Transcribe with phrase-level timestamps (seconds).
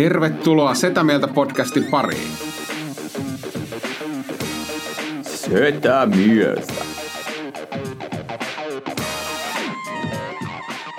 [0.00, 2.32] Tervetuloa Setä Mieltä podcastin pariin.
[5.22, 6.72] Setä mieltä.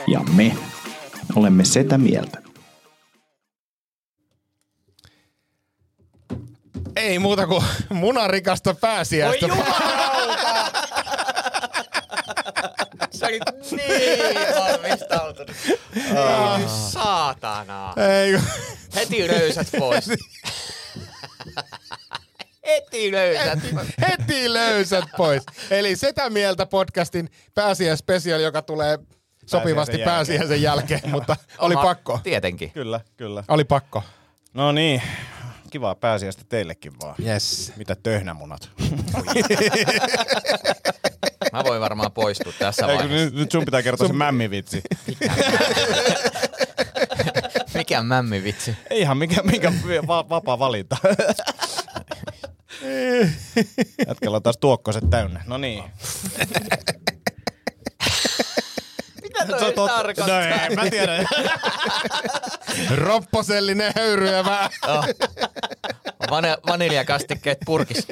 [0.08, 0.58] Ja me
[1.36, 2.42] olemme sitä mieltä.
[6.96, 9.48] Ei muuta kuin munarikasta pääsiäistä.
[13.12, 15.56] Sä olit niin valmistautunut.
[15.96, 17.94] Ei saatana.
[17.98, 18.40] Ei,
[18.96, 20.10] Heti löysät pois.
[22.68, 23.88] Heti löysät pois.
[24.10, 25.44] heti löysät pois.
[25.72, 29.00] Eli Setä Mieltä podcastin pääsiäispesiaali, joka tulee
[29.46, 32.20] sopivasti Pääsiäisen pääsiäisen jälkeen, mutta oli Oma- pakko.
[32.24, 32.72] Tietenkin.
[32.72, 33.44] Kyllä, kyllä.
[33.48, 34.04] Oli pakko.
[34.54, 35.02] No niin,
[35.70, 37.16] kivaa pääsiäistä teillekin vaan.
[37.26, 37.72] Yes.
[37.76, 38.70] Mitä töhnämunat?
[41.54, 43.26] Mä voin varmaan poistua tässä Eikö, vaiheessa.
[43.26, 44.82] nyt, nyt sun pitää kertoa se mämmivitsi.
[47.92, 48.76] Mikä mämmi vitsi?
[48.90, 49.74] Ei ihan mikä, mikä
[50.08, 50.98] va, vapaa valinta.
[54.08, 55.44] Jätkällä on taas tuokkoset täynnä.
[55.48, 55.84] No niin.
[59.22, 60.28] Mitä toi tot- tarkoittaa?
[60.28, 61.26] No ei, mä tiedän.
[62.96, 64.70] Ropposellinen höyryävä.
[66.30, 68.08] Vane- vaniljakastikkeet purkis.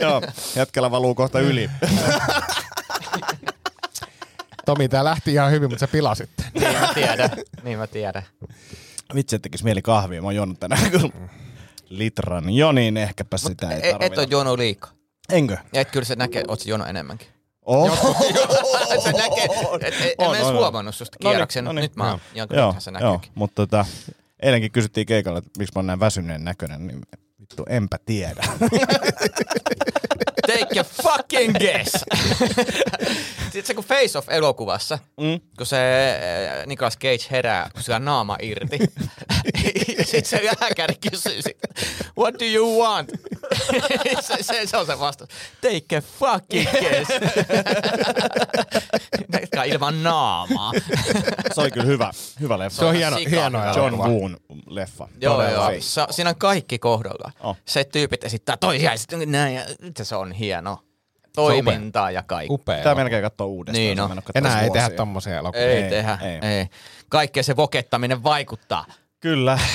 [0.00, 0.22] Joo,
[0.56, 1.70] jätkällä valuu kohta yli.
[4.66, 6.30] Tomi, tää lähti ihan hyvin, mutta sä pilasit.
[6.54, 7.30] niin mä tiedän.
[7.62, 8.22] Niin mä tiedän.
[9.14, 10.20] Vitsi, että tekis mieli kahvia.
[10.22, 11.08] Mä oon juonut tänään kyllä
[11.88, 12.50] litran.
[12.54, 14.20] Jo niin, ehkäpä sitä ei Et, et tarvita.
[14.20, 14.90] ole juonut liikaa.
[15.32, 15.56] Enkö?
[15.72, 17.28] Et kyllä se näkee, oot sä juonut enemmänkin.
[17.66, 17.98] Oh.
[19.04, 19.44] se näkee,
[19.80, 21.64] et, et, en On, mä edes huomannut susta kierroksen.
[21.64, 21.82] no niin.
[21.82, 22.20] Nyt mä oon.
[22.34, 22.34] Joo.
[22.34, 23.32] Jonkun Joo, se joo, näkyykin.
[23.34, 23.86] mutta tota,
[24.42, 27.00] eilenkin kysyttiin keikalla, että miksi mä oon näin väsyneen näköinen, niin
[27.40, 28.42] vittu enpä tiedä.
[30.58, 31.92] Take a fucking guess!
[33.52, 35.40] Sitten se kun Face Off-elokuvassa, Mm.
[35.56, 35.76] kun se
[36.60, 38.78] äh, Nicolas Cage herää, kun sillä on naama irti.
[40.10, 41.58] Sitten se lääkäri kysyy sit,
[42.18, 43.10] what do you want?
[44.26, 45.30] se, se, se, on se vastaus.
[45.60, 47.08] Take a fucking guess.
[49.28, 50.72] Näyttää ilman naamaa.
[51.54, 52.10] Se oli kyllä hyvä,
[52.40, 52.78] hyvä leffa.
[52.80, 53.58] Se on hieno, Sika hieno.
[53.76, 53.98] John.
[53.98, 54.36] Woon
[54.66, 55.08] leffa.
[55.20, 55.70] Joo, Todella.
[55.72, 55.80] joo.
[55.80, 57.32] Sa, siinä on kaikki kohdalla.
[57.40, 57.56] Oh.
[57.64, 59.64] Se tyypit esittää toisia ja sitten näin ja
[60.02, 60.78] se on hieno.
[61.34, 62.54] Toimintaa ja kaikki.
[62.54, 62.76] Upea.
[62.76, 63.82] Pitää melkein katsoa uudestaan.
[63.82, 64.82] Niin kattonut Enää ei vuosia.
[64.82, 65.66] tehdä tommosia elokuvia.
[65.66, 66.38] Ei, Ei, ei tehdä, ei.
[66.58, 66.66] ei.
[67.08, 68.84] Kaikkea se vokettaminen vaikuttaa.
[69.20, 69.58] Kyllä.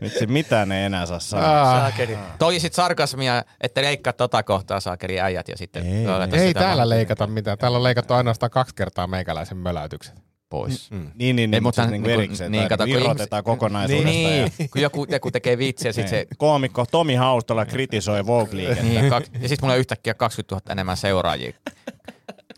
[0.00, 1.62] Nyt se mitään ei enää saa sanoa.
[1.62, 2.18] Ah, Saakeli.
[2.38, 5.86] Toi sit sarkasmia, että leikkaa tota kohtaa saakeli äijät ja sitten...
[5.86, 6.06] Ei,
[6.40, 7.58] ei täällä leikata mitään.
[7.58, 10.29] Täällä on leikattu ainoastaan kaksi kertaa meikäläisen möläytykset.
[10.50, 10.90] Pois.
[10.90, 11.10] Mm.
[11.14, 12.52] Niin, niin, niin mutta siis niin niin erikseen.
[12.52, 14.08] niin, Niin, kato, kun irrotetaan kokonaisuudesta.
[14.10, 16.16] Niin, Ja, kun joku, joku tekee vitsiä ja sitten se...
[16.16, 16.26] niin.
[16.38, 18.82] Koomikko Tomi Haustola kritisoi Vogue-liikettä.
[18.82, 19.04] Niin,
[19.40, 21.52] ja sitten mulla on yhtäkkiä 20 000 enemmän seuraajia.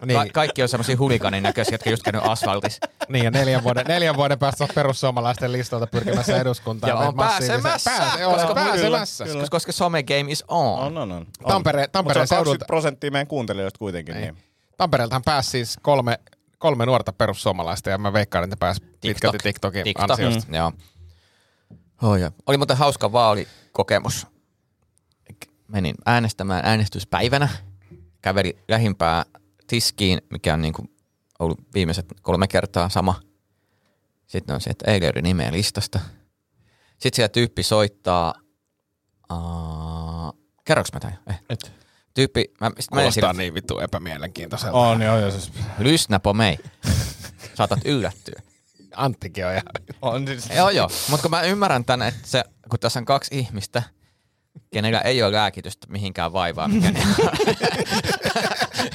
[0.06, 2.81] Niin, Ka- kaikki on semmoisia hulikanin näköisiä, jotka just käynyt asfaltissa.
[3.08, 6.88] niin ja neljän vuoden, neljän vuoden päästä oot perussuomalaisten listolta pyrkimässä eduskuntaan.
[6.91, 9.25] Ja on pääsemässä, Pääse, on koska- pääsemässä.
[9.25, 10.78] Koska, koska some game is on.
[10.78, 11.26] On, on, on.
[11.26, 14.14] Tampere- Tampereen Mutta se on 20 seudulta- prosenttia meidän kuuntelijoista kuitenkin.
[14.14, 14.36] Niin.
[14.76, 16.19] Tampereeltahan pääsi siis kolme,
[16.62, 20.10] kolme nuorta perussuomalaista ja mä veikkaan, että pääsi pitkälti TikTokin TikTok.
[20.10, 20.48] ansiosta.
[20.48, 20.54] Mm.
[20.54, 20.72] Joo.
[22.02, 22.32] Oh, ja.
[22.46, 24.26] Oli muuten hauska vaalikokemus.
[25.68, 27.48] Menin äänestämään äänestyspäivänä.
[28.22, 29.24] Käveli lähimpää
[29.66, 30.96] tiskiin, mikä on niin kuin
[31.38, 33.20] ollut viimeiset kolme kertaa sama.
[34.26, 36.00] Sitten on se, että ei löydy nimeä listasta.
[36.92, 38.34] Sitten siellä tyyppi soittaa...
[39.32, 41.18] Uh, kerroks mä tämän?
[41.30, 41.40] Eh.
[41.50, 41.81] Et.
[42.14, 44.72] Tyyppi, mä, sit mä Kuulostaa niin vittu epämielenkiintoiselta.
[44.78, 45.30] On, joo, joo.
[45.30, 46.58] Siis, lyssnä på mig.
[47.54, 48.42] Saatat yllättyä.
[48.96, 49.62] Anttikin on ihan...
[50.02, 50.90] on siis, Joo, joo.
[51.08, 53.82] Mutta kun mä ymmärrän tänne, että se, kun tässä on kaksi ihmistä,
[54.72, 57.04] kenellä ei ole lääkitystä mihinkään vaivaa, mikä, ni-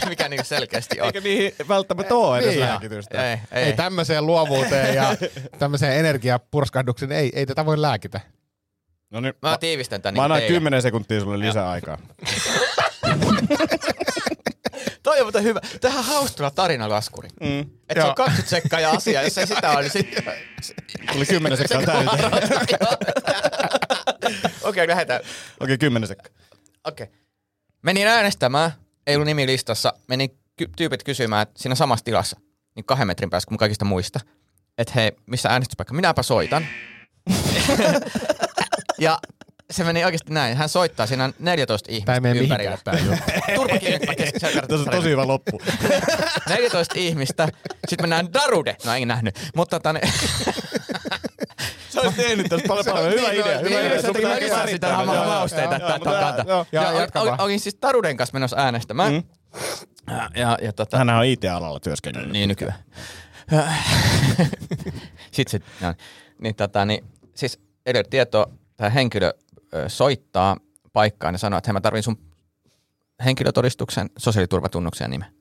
[0.10, 1.06] mikä niin selkeästi on.
[1.08, 2.60] eikä niihin välttämättä ole edes Niin.
[2.60, 3.32] lääkitystä.
[3.32, 3.64] Ei, Ei.
[3.64, 3.74] ei.
[3.74, 5.16] tämmöiseen luovuuteen ja
[5.60, 8.22] tämmöiseen energiapurskahdukseen ei, ei tätä voi lääkitä.
[9.10, 10.56] No niin, Mä mä, tiivistän tän mä annan niin teille.
[10.60, 11.98] 10 sekuntia sulle lisää aikaa.
[15.04, 15.62] Toi on muuten hyvä.
[15.82, 17.30] Tähän haustella tarinalaskuri.
[17.42, 17.60] Mm.
[17.60, 20.24] Että se on 20 sekkaa ja asia, jos ei sitä ole, niin sitten...
[21.14, 22.20] Tuli 10 sekkaa täyteen.
[24.70, 25.22] Okei, lähdetään.
[25.60, 26.34] Okei, 10 sekkaa.
[26.84, 27.08] Okei.
[27.82, 28.72] Menin äänestämään,
[29.08, 29.94] ei ollut nimi listassa.
[30.08, 32.40] Menin ky- tyypit kysymään, että siinä samassa tilassa,
[32.76, 34.20] niin kahden metrin päässä kuin kaikista muista,
[34.78, 35.94] että hei, missä äänestyspaikka?
[35.94, 36.66] Minäpä soitan.
[39.00, 39.20] ja
[39.72, 40.58] se meni oikeasti näin.
[40.58, 42.78] Hän soittaa, siinä on 14 ihmistä Tää ei mene ympärillä.
[42.86, 43.56] mihinkään tää juttu.
[43.56, 45.62] Turpa kiinni, mä kes- sä kerrot Tässä on tosi hyvä loppu.
[46.50, 47.48] 14 ihmistä.
[47.88, 48.76] Sitten mennään Darude.
[48.86, 49.40] No en nähnyt.
[49.56, 50.02] Mutta tänne...
[51.90, 53.14] Sä olis tehnyt tästä paljon paljon.
[53.14, 53.60] Hyvä idea.
[53.60, 54.02] Hyvä idea.
[54.02, 54.88] Sun pitää lisää sitä
[55.26, 55.80] mausteita,
[57.40, 59.14] olin, siis Taruden kanssa menossa äänestämään.
[59.14, 59.24] Mm.
[60.36, 62.32] Ja, ja, tota, Hänhän on IT-alalla työskennellyt.
[62.32, 62.80] niin nykyään.
[65.32, 65.96] Sitten se,
[66.42, 67.06] niin, tota, niin,
[67.36, 69.34] siis edellä tieto, tämä henkilö
[69.88, 70.58] soittaa
[70.94, 72.18] paikkaan ja sanoo, että hei mä tarvin sun
[73.26, 75.38] henkilötodistuksen, sosiaaliturvatunnuksen ja nimen.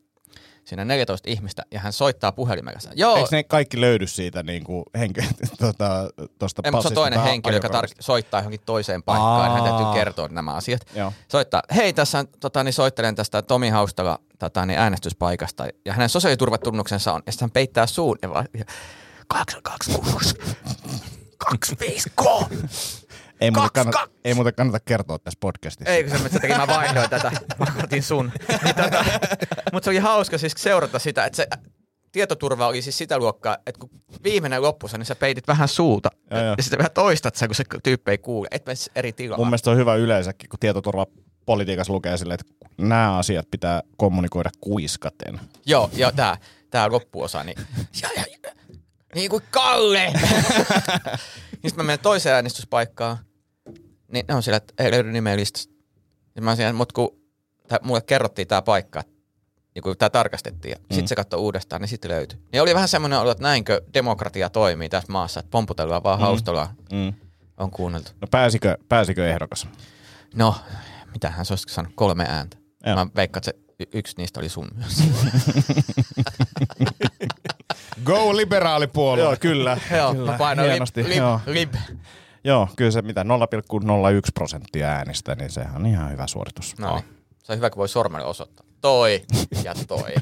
[0.64, 2.80] Siinä on 14 ihmistä ja hän soittaa puhelimella.
[2.94, 5.20] Joo, Eikö ne kaikki löydy siitä niin kuin henki,
[5.58, 9.52] tota, tosta ei, mutta se on toinen henkilö, joka tar- soittaa johonkin toiseen paikkaan.
[9.52, 10.80] Hän täytyy kertoa nämä asiat.
[10.94, 11.12] Joo.
[11.28, 15.66] Soittaa, hei tässä tota, niin soittelen tästä Tomi Haustala tota, niin äänestyspaikasta.
[15.84, 18.18] Ja hänen sosiaaliturvatunnuksensa on, ja sitten hän peittää suun.
[18.22, 18.64] Ja vaan, ja,
[19.28, 20.34] 826
[21.38, 22.48] 253.
[23.40, 24.16] Ei muuten, kannata, kaksi.
[24.24, 25.92] ei muuten kannata kertoa tässä podcastissa.
[25.92, 27.32] Ei, kun se, takia mä vaihdoin tätä.
[27.58, 28.32] Mä otin sun.
[28.64, 29.04] Niin, tota,
[29.72, 31.48] mutta se oli hauska siis seurata sitä, että se
[32.12, 33.90] tietoturva oli siis sitä luokkaa, että kun
[34.24, 36.08] viimeinen loppussa, niin sä peitit vähän suuta.
[36.30, 36.40] Joo.
[36.40, 38.48] ja sitten vähän toistat sen, kun se tyyppi ei kuule.
[38.50, 39.40] Et menisi eri tilaan.
[39.40, 45.40] Mun mielestä on hyvä yleensäkin, kun tietoturvapolitiikassa lukee silleen, että nämä asiat pitää kommunikoida kuiskaten.
[45.66, 46.36] Joo, joo, tää,
[46.70, 47.58] tää loppuosa, niin,
[48.02, 48.52] ja, ja, ja,
[49.14, 50.12] niin kuin Kalle.
[51.66, 53.18] niin sitten mä menen toiseen äänestyspaikkaan,
[54.12, 55.74] niin ne on siellä, että ei löydy nimeä listasta.
[56.36, 57.20] Ja mä siellä, mutta kun
[57.68, 59.02] tää, mulle kerrottiin tää paikka,
[59.74, 60.94] niin kun tää tarkastettiin, ja mm.
[60.94, 62.38] sitten se katsoi uudestaan, niin sitten löytyi.
[62.52, 66.22] Niin oli vähän semmoinen olo, että näinkö demokratia toimii tässä maassa, että pomputellaan vaan mm.
[66.22, 67.12] haustolla Mm.
[67.56, 68.10] on kuunneltu.
[68.20, 69.68] No pääsikö, pääsikö ehdokas?
[70.34, 70.54] No,
[71.12, 72.56] mitähän se olisi sanonut, kolme ääntä.
[72.86, 72.96] Joo.
[72.96, 74.98] Mä veikkaan, että se y- yksi niistä oli sun myös.
[78.04, 79.24] Go liberaalipuolue.
[79.24, 79.78] Joo, kyllä.
[79.96, 80.32] Joo, kyllä.
[80.32, 81.40] mä painoin Hienosti, lib, lib, joo.
[81.46, 81.74] lib.
[82.44, 83.28] Joo, kyllä se mitä 0,01
[84.34, 86.78] prosenttia äänistä, niin sehän on ihan hyvä suoritus.
[86.78, 87.04] No niin.
[87.42, 88.66] Se on hyvä, kun voi sormella osoittaa.
[88.80, 89.22] Toi
[89.64, 90.14] ja toi.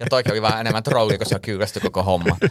[0.00, 2.36] Ja toikin oli vähän enemmän trolli, kun se kyllästyi koko homma.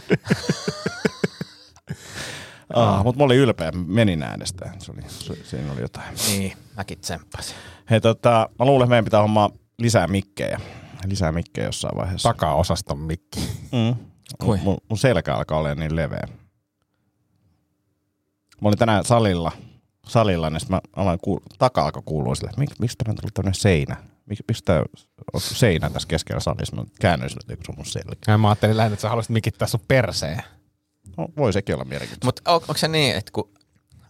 [2.74, 4.80] Ah, mutta mä olin ylpeä, menin äänestään.
[4.80, 6.14] Se oli, se, siinä oli jotain.
[6.28, 7.56] Niin, mäkin tsemppasin.
[7.90, 10.60] Hei, tota, mä luulen, että meidän pitää hommaa lisää mikkejä.
[11.06, 12.28] Lisää mikkejä jossain vaiheessa.
[12.28, 13.40] Takaosaston mikki.
[13.72, 14.11] Mm.
[14.38, 14.58] Kui?
[14.62, 16.28] Mun, mun selkä alkaa olla niin leveä.
[18.60, 19.52] Mä olin tänään salilla,
[20.06, 23.54] salilla niin mä aloin kuul- taka alkoi kuulua sille, että mik, miksi tänään tuli tämmönen
[23.54, 23.96] seinä?
[24.26, 24.84] Mik, miksi tää
[25.32, 26.76] on seinä tässä keskellä salissa?
[26.76, 28.32] Mä käännyin sille, että se on mun selkä.
[28.32, 30.42] Ja mä ajattelin lähinnä, että sä haluaisit mikittää sun perseen.
[31.16, 32.26] No, voi sekin olla mielenkiintoista.
[32.26, 33.50] Mutta on, onko se niin, että kun,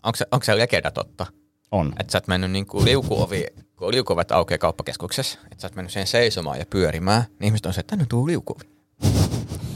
[0.02, 1.26] onko se, onko se legenda totta?
[1.70, 1.92] On.
[2.00, 3.46] Että sä oot mennyt niin kuin liukuovi,
[3.76, 7.74] kun liukuovet aukeaa kauppakeskuksessa, että sä oot mennyt siihen seisomaan ja pyörimään, niin ihmiset on
[7.74, 8.64] se, että tänne tuu liukuovi.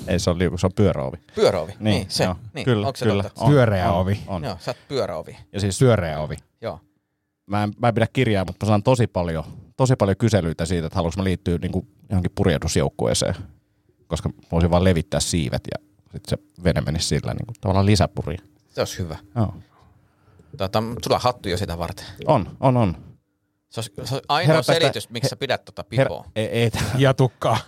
[0.09, 1.17] Ei se on liuku, se on pyöräovi.
[1.35, 2.25] Pyöräovi, niin, Niin, se.
[2.25, 2.37] joo.
[2.55, 2.65] Niin.
[2.65, 3.23] Kyllä, onko se kyllä.
[3.23, 3.45] totta?
[3.45, 4.21] On, Pyöreä on, ovi.
[4.27, 4.45] On.
[4.45, 5.37] Joo, sä oot pyöräovi.
[5.53, 6.37] Ja siis Pyöreä ovi.
[6.61, 6.81] Joo.
[7.47, 9.45] mä en, mä en pidä kirjaa, mutta mä saan tosi paljon,
[9.77, 13.35] tosi paljon kyselyitä siitä, että haluaisin mä liittyä niin kuin johonkin purjehdusjoukkueeseen,
[14.07, 17.87] koska mä voisin vaan levittää siivet ja sitten se vene menisi sillä niin kuin, tavallaan
[17.87, 18.37] lisäpuri.
[18.69, 19.17] Se olisi hyvä.
[19.37, 19.55] Joo.
[20.57, 22.07] Tota, sulla on hattu jo sitä varten.
[22.27, 22.97] On, on, on.
[23.71, 26.25] Se olisi, se olisi ainoa Herra tästä- selitys, miksi sä pidät tota Her, pipoa.
[26.37, 27.59] ei, ei, Ja tukkaa.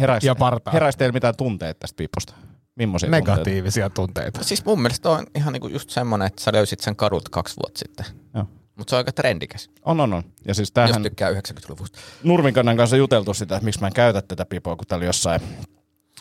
[0.00, 0.72] heräis, Ja partaa.
[0.72, 2.32] heräis teillä mitään tunteita tästä piposta?
[2.78, 3.06] Tunteita?
[3.10, 4.44] Negatiivisia tunteita.
[4.44, 7.78] Siis mun mielestä on ihan niinku just semmonen, että sä löysit sen kadulta kaksi vuotta
[7.78, 8.06] sitten.
[8.34, 8.44] Joo.
[8.76, 10.22] Mutta se on aika trendikäs, On, on, on.
[10.46, 11.98] Ja siis jos tämähän tykkää 90-luvusta.
[12.22, 15.40] Nurmikannan kanssa juteltu sitä, että miksi mä en käytä tätä pipoa, kun täällä oli jossain,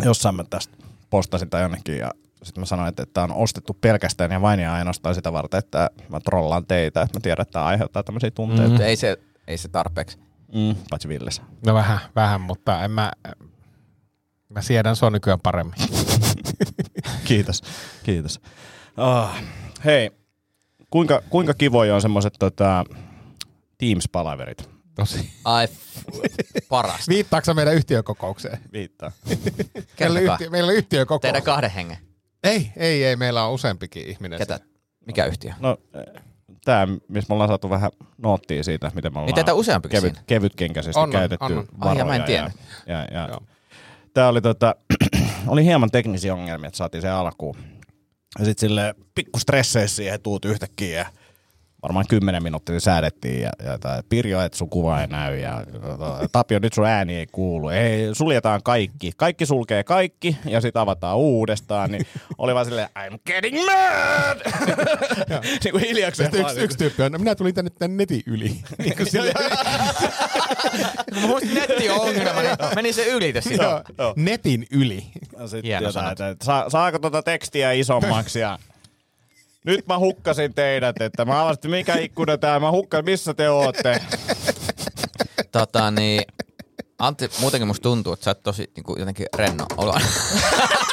[0.06, 0.78] jossain mä tästä
[1.10, 2.12] postasin tai jonnekin ja
[2.46, 5.90] sitten mä sanoin, että tämä on ostettu pelkästään ja vain ja ainoastaan sitä varten, että
[6.10, 8.74] mä trollaan teitä, että mä tiedän, että tämä aiheuttaa tämmöisiä tunteita.
[8.76, 8.82] Mm.
[8.82, 10.18] Ei, se, ei se tarpeeksi.
[10.54, 10.76] Mm.
[10.90, 11.42] Paitsi Villes.
[11.66, 13.12] No vähän, vähän, mutta en mä...
[14.50, 15.76] Mä siedän sua nykyään paremmin.
[17.28, 17.62] Kiitos,
[18.04, 18.40] kiitos.
[18.98, 19.30] Oh,
[19.86, 20.12] hei,
[20.90, 22.86] kuinka, kuinka kivoja on semmoiset tota,
[23.78, 24.70] Teams-palaverit?
[24.96, 25.30] Tosi.
[25.46, 27.10] Ai, f- parasta.
[27.10, 28.60] Viittaako meidän yhtiökokoukseen?
[28.74, 29.12] Viittaa.
[29.26, 29.40] Meillä
[29.76, 30.34] on, Kertokaa.
[30.34, 31.22] yhtiö, meillä on yhtiökokous.
[31.22, 31.98] Teidän kahden hengen.
[32.46, 34.40] Ei, ei, ei, meillä on useampikin ihminen.
[34.40, 34.60] Ketä?
[35.06, 35.54] Mikä yhtiö?
[35.60, 35.78] No,
[36.66, 40.24] tämä, missä me ollaan saatu vähän noottia siitä, miten me ollaan Niin useampikin kevyt, siinä?
[40.28, 41.58] kevytkenkäisesti On, käytetty on, on.
[41.58, 42.06] Ai, ja varoja.
[42.06, 42.54] mä en tiennyt.
[42.88, 43.28] Ja, ja, ja.
[43.28, 43.40] Joo.
[44.14, 44.76] Tämä oli, tota,
[45.48, 47.56] oli hieman teknisiä ongelmia, että saatiin se alkuun.
[48.40, 51.06] Ja sitten sille pikku stresseissä siihen tuut yhtäkkiä ja
[51.86, 55.64] varmaan kymmenen minuuttia säädettiin ja, ja tai, Pirjo, että sun kuva ei näy ja
[56.32, 57.70] Tapio, nyt sun ääni ei kuulu.
[57.70, 59.12] Ei, suljetaan kaikki.
[59.18, 61.92] Kaikki sulkee kaikki ja sitten avataan uudestaan.
[61.92, 64.40] Niin oli vaan silleen, I'm getting mad!
[65.64, 66.28] niin kuin hiljakseen.
[66.28, 68.48] Sitten vaan yksi, yksi tyyppi on, no minä tulin tänne tämän netin yli.
[68.84, 69.34] niin kuin sille,
[71.22, 73.42] Mä muistin netti on ongelma, niin meni se ylitä
[73.98, 74.14] joo.
[74.16, 75.06] netin yli.
[75.40, 78.60] Ja sit Hieno jotain, saa, saako tuota tekstiä isommaksi ja
[79.66, 84.02] nyt mä hukkasin teidät, että mä avasin, mikä ikkuna tää, mä hukkasin, missä te ootte.
[85.52, 86.22] Tota niin,
[87.00, 89.94] Antti, muutenkin musta tuntuu, että sä oot tosi niin kuin, jotenkin renno olo.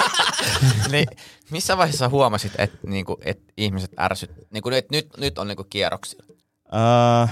[0.93, 1.07] niin,
[1.50, 5.49] missä vaiheessa huomasit, että niin kuin, että ihmiset ärsyt, niin kuin, että nyt, nyt on
[5.49, 6.25] niin kuin kierroksia?
[6.73, 7.31] Uh,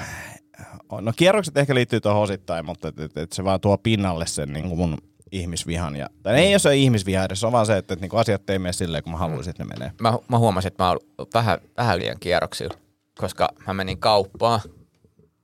[1.01, 4.53] no kierrokset ehkä liittyy tuohon osittain, mutta et, et, et se vaan tuo pinnalle sen
[4.53, 4.99] niin kuin mun
[5.33, 5.97] ihmisvihan.
[5.97, 8.51] Ja, tai ei ole se ihmisviha edes, se on vaan se, että, että niinku asiat
[8.51, 9.93] ei mene silleen, kun mä haluaisin, että ne menee.
[10.01, 11.01] Mä, mä huomasin, että mä oon
[11.35, 12.75] vähän, vähän liian kierroksilla,
[13.19, 14.61] koska mä menin kauppaan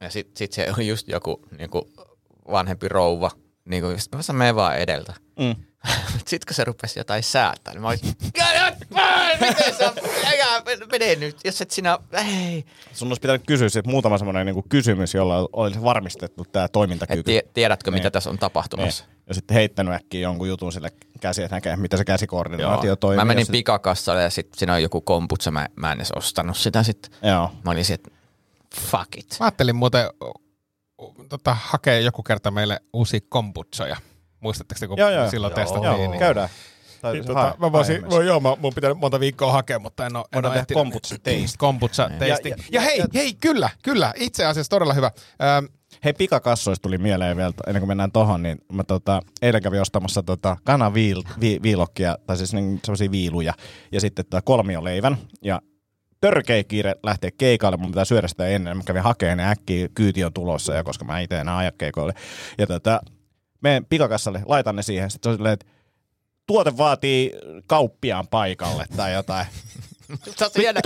[0.01, 1.91] ja sit, sit se oli just joku niinku
[2.51, 3.31] vanhempi rouva,
[3.65, 5.15] niinku, sit mä sanoin, mene vaan edeltä.
[5.39, 5.55] Mm.
[6.27, 7.99] Sitten kun se rupesi jotain säätää, niin mä olin,
[9.41, 9.93] miten sä,
[10.27, 10.63] älä,
[10.93, 12.65] mene nyt, jos et sinä, ei.
[12.93, 17.23] Sun olisi pitänyt kysyä siitä muutama semmoinen niinku kysymys, jolla olisi varmistettu tämä Et toimintakyky.
[17.23, 18.13] tie, tiedätkö, mitä Niin.
[18.13, 19.05] tässä on tapahtumassa?
[19.05, 19.17] Niin.
[19.29, 20.91] Ja sitten heittänyt äkkiä jonkun jutun sille
[21.21, 23.17] käsi, että näkee, miten se käsikoordinaatio toimii.
[23.17, 26.13] Mä menin Ja sit- pikakassalle ja sit siinä on joku komputsa, mä, mä en edes
[26.13, 27.11] ostanut sitä sitten.
[27.23, 27.51] Joo.
[27.65, 28.11] Mä olin että
[28.81, 29.37] fuck it.
[29.41, 30.07] Mä ajattelin muuten
[31.29, 33.97] tota, hakea joku kerta meille uusia kombutsoja.
[34.47, 35.31] Muistatteko te, kun Joo, joo.
[35.31, 35.65] silloin Joo.
[35.65, 35.85] testattiin?
[36.03, 36.49] Joo, niin, käydään.
[37.03, 40.07] Tai Niin, se tota, mä voisin, voi, joo, mä, mun pitää monta viikkoa hakea, mutta
[40.07, 40.75] en ole, en ole ehtinyt.
[40.83, 41.59] kombutsa taste.
[41.59, 42.19] Kombutsa Niin.
[42.31, 42.57] tasting.
[42.57, 44.13] Ja- Ja, ja- ja, hei, ja- hei, kyllä, kyllä.
[44.17, 45.11] Itse asiassa todella hyvä.
[45.43, 45.65] Ähm,
[46.05, 50.23] Hei, pikakassoista tuli mieleen vielä, ennen kuin mennään tohon, niin mä tota, eilen kävin ostamassa
[50.23, 53.55] tota, kanaviilokkia, tai siis niin, sellaisia viiluja,
[53.93, 55.61] ja sitten tota, kolmioleivän, ja
[56.21, 60.25] törkeä kiire lähteä keikalle, mun pitää syödä sitä ennen, mä kävin hakemaan ne äkkiä, kyyti
[60.25, 62.15] on tulossa, ja koska mä itse enää aja keikoille,
[62.59, 63.01] ja tota,
[63.61, 65.67] menen pikakassalle, laitan ne siihen, sitten se on silleen, että
[66.47, 67.33] tuote vaatii
[67.67, 69.47] kauppiaan paikalle tai jotain.
[70.27, 70.81] Mitä on hieno,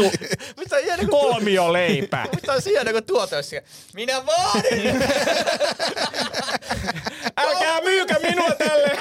[0.59, 2.27] mitä on hieno, kun, Kolmioleipä.
[2.35, 3.69] mitä on hieno, kun tuote olisi siellä.
[3.95, 5.03] Minä vaadin!
[7.37, 8.99] Älkää myykö minua tälle.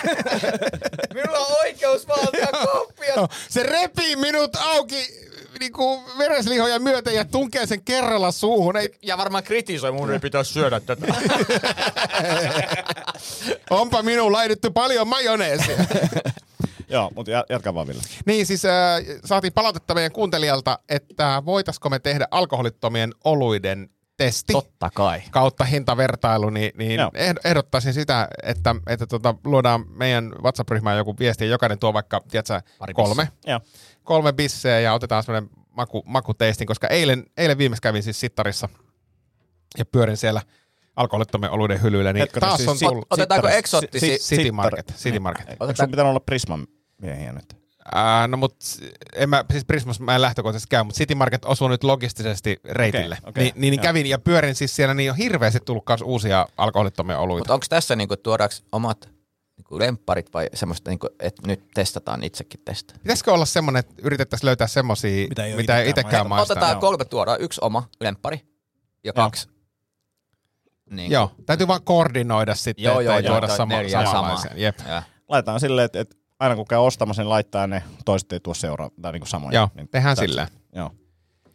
[1.14, 3.16] Minulla on oikeus vaatia koppia.
[3.16, 5.29] no, se repii minut auki
[5.60, 8.78] niinku vereslihoja myöten ja tunkee sen kerralla suuhun.
[8.78, 11.06] Ei, Ja varmaan kritisoi, mun ei pitäisi syödä tätä.
[13.70, 15.78] onpa minun laitettu paljon majoneesia.
[16.90, 18.02] Joo, mutta jatka vaan Ville.
[18.26, 18.72] niin siis äh,
[19.26, 24.54] saatiin palautetta meidän kuuntelijalta, että voitaisiko me tehdä alkoholittomien oluiden testi.
[24.54, 25.22] Totta kai.
[25.32, 27.12] kautta hintavertailu, niin, niin Joo.
[27.16, 32.22] ehd- ehdottaisin sitä, että, että tota, luodaan meidän WhatsApp-ryhmään joku viesti ja jokainen tuo vaikka,
[32.32, 33.60] tiedätkö, Pari kolme, Joo.
[34.10, 38.70] Kolme bisseä ja otetaan semmoinen maku, makuteistin, koska eilen, eilen viimeksi kävin siis sittarissa
[39.78, 40.42] ja pyörin siellä
[40.96, 44.52] alkoholittomien oluiden hyllyillä, niin Hetkonen, taas siis on sit- tullut Otetaanko eksoottisia- si- si- City
[44.52, 45.50] Market, City Market.
[45.50, 46.68] Eikö sun pitänyt olla Prisman
[47.02, 47.58] miehiä nyt?
[47.96, 48.56] Ää, no mut
[49.16, 53.18] en mä, siis Prismas mä en lähtökohtaisesti käy, mutta City Market osuu nyt logistisesti reitille.
[53.20, 53.84] Okei, okei, niin, niin, niin joo.
[53.84, 57.40] kävin ja pyörin siis siellä, niin on hirveästi tullut uusia alkoholittomia oluita.
[57.42, 59.10] Mutta onko tässä niinku, tuodaanko omat
[59.60, 62.98] niinku lempparit vai semmoista, niinku, että nyt testataan itsekin testaa?
[63.04, 66.54] Pitäisikö olla semmoinen, että yritettäisiin löytää semmoisia, Mitä ei mitä, ei itekään itsekään maistaa?
[66.54, 66.82] Otetaan joo.
[66.82, 68.38] kolme tuodaan, yksi oma lemppari
[69.04, 69.26] ja Joo.
[69.26, 69.50] kaksi.
[70.90, 71.12] Niin.
[71.12, 73.76] Joo, täytyy vaan koordinoida sitten, Joo, joo, joo, joo, joo, tuoda sama,
[74.12, 74.44] samaa.
[74.56, 74.80] Jep.
[74.88, 75.04] Ja.
[75.28, 78.90] Laitetaan silleen, että, että aina kun käy ostamassa, niin laittaa ne toiset ei tuo seuraa,
[79.02, 79.60] tai niin kuin samoja.
[79.60, 80.48] Joo, niin tehdään silleen.
[80.76, 80.92] Joo.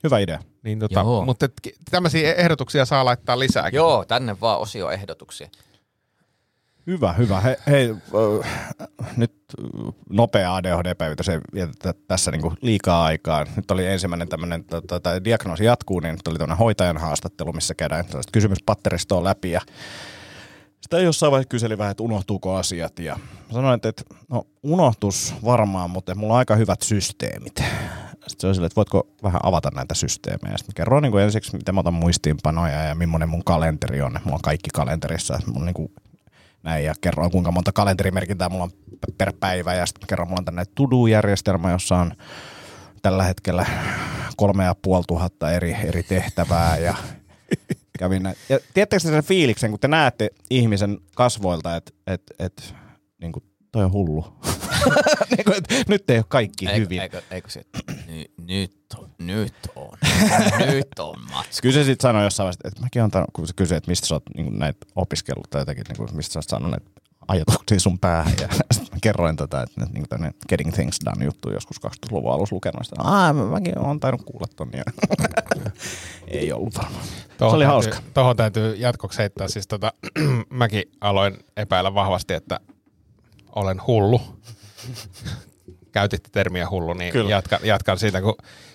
[0.04, 0.38] Hyvä idea.
[0.62, 1.24] Niin, tota, Joo.
[1.24, 1.48] mutta
[1.90, 3.76] tämmöisiä ehdotuksia saa laittaa lisääkin.
[3.76, 5.48] Joo, tänne vaan osio ehdotuksia.
[6.86, 7.40] Hyvä, hyvä.
[7.40, 8.86] He, hei, äh,
[9.16, 9.32] nyt
[10.10, 13.44] nopea ADHD-päivitys, se ei vietetä tässä niinku liikaa aikaa.
[13.56, 18.04] Nyt oli ensimmäinen tämmöinen, tota, diagnoosi jatkuu, niin nyt oli tämmöinen hoitajan haastattelu, missä käydään
[18.32, 19.60] kysymyspatteristoa läpi ja
[20.80, 23.16] sitä jossain vaiheessa kyseli vähän, että unohtuuko asiat ja
[23.52, 27.56] sanoin, että, että no unohtus varmaan, mutta mulla on aika hyvät systeemit.
[28.12, 30.56] Sitten se oli silleen, että voitko vähän avata näitä systeemejä.
[30.56, 34.18] Sitten kerroin niin ensiksi, miten mä otan muistiinpanoja ja millainen mun kalenteri on.
[34.24, 35.38] Mulla on kaikki kalenterissa.
[35.46, 35.92] Mulla on niin kuin
[36.64, 38.70] näin ja kerroin kuinka monta kalenterimerkintää mulla on
[39.18, 42.12] per päivä ja sitten kerron mulla on tänne to-do-järjestelmä, jossa on
[43.02, 43.66] tällä hetkellä
[44.36, 46.94] kolme ja puoli tuhatta eri, eri tehtävää ja
[47.98, 48.36] kävin näin.
[48.48, 52.74] Ja tiedättekö te sen fiiliksen, kun te näette ihmisen kasvoilta, että et, et,
[53.20, 54.24] niin kuin, toi on hullu.
[55.36, 55.56] niin kuin,
[55.88, 57.00] nyt ei ole kaikki Eikö, hyvin.
[57.02, 57.62] eikö, eikö se,
[58.06, 59.98] ny, nyt on, nyt on,
[60.72, 61.62] nyt on matska.
[61.62, 64.06] Kyllä se sitten sanoi jossain vaiheessa, että mäkin olen, tainnut- kun se kysyi, että mistä
[64.06, 66.86] sä oot niin näitä opiskellut tai jotakin, niin kuin, mistä sä oot saanut näitä
[67.28, 68.34] ajatuksia sun päähän.
[68.40, 72.32] Ja sitten mä kerroin tota, että nyt niin tämmöinen Getting Things Done juttu joskus 2000-luvun
[72.32, 72.84] alussa lukenut.
[72.84, 74.70] Sitä, Aa, mä- mäkin olen tainnut kuulla ton.
[74.72, 74.84] Ja
[76.28, 77.04] ei ollut varmaan.
[77.38, 77.96] Se oli täytyy, hauska.
[78.14, 79.48] Tuohon täytyy jatkoksi heittää.
[79.48, 79.92] Siis tota,
[80.50, 82.60] mäkin aloin epäillä vahvasti, että
[83.56, 84.20] olen hullu.
[85.94, 87.30] Käytitte termiä hullu, niin Kyllä.
[87.30, 88.34] jatkan, jatkan siitä, kun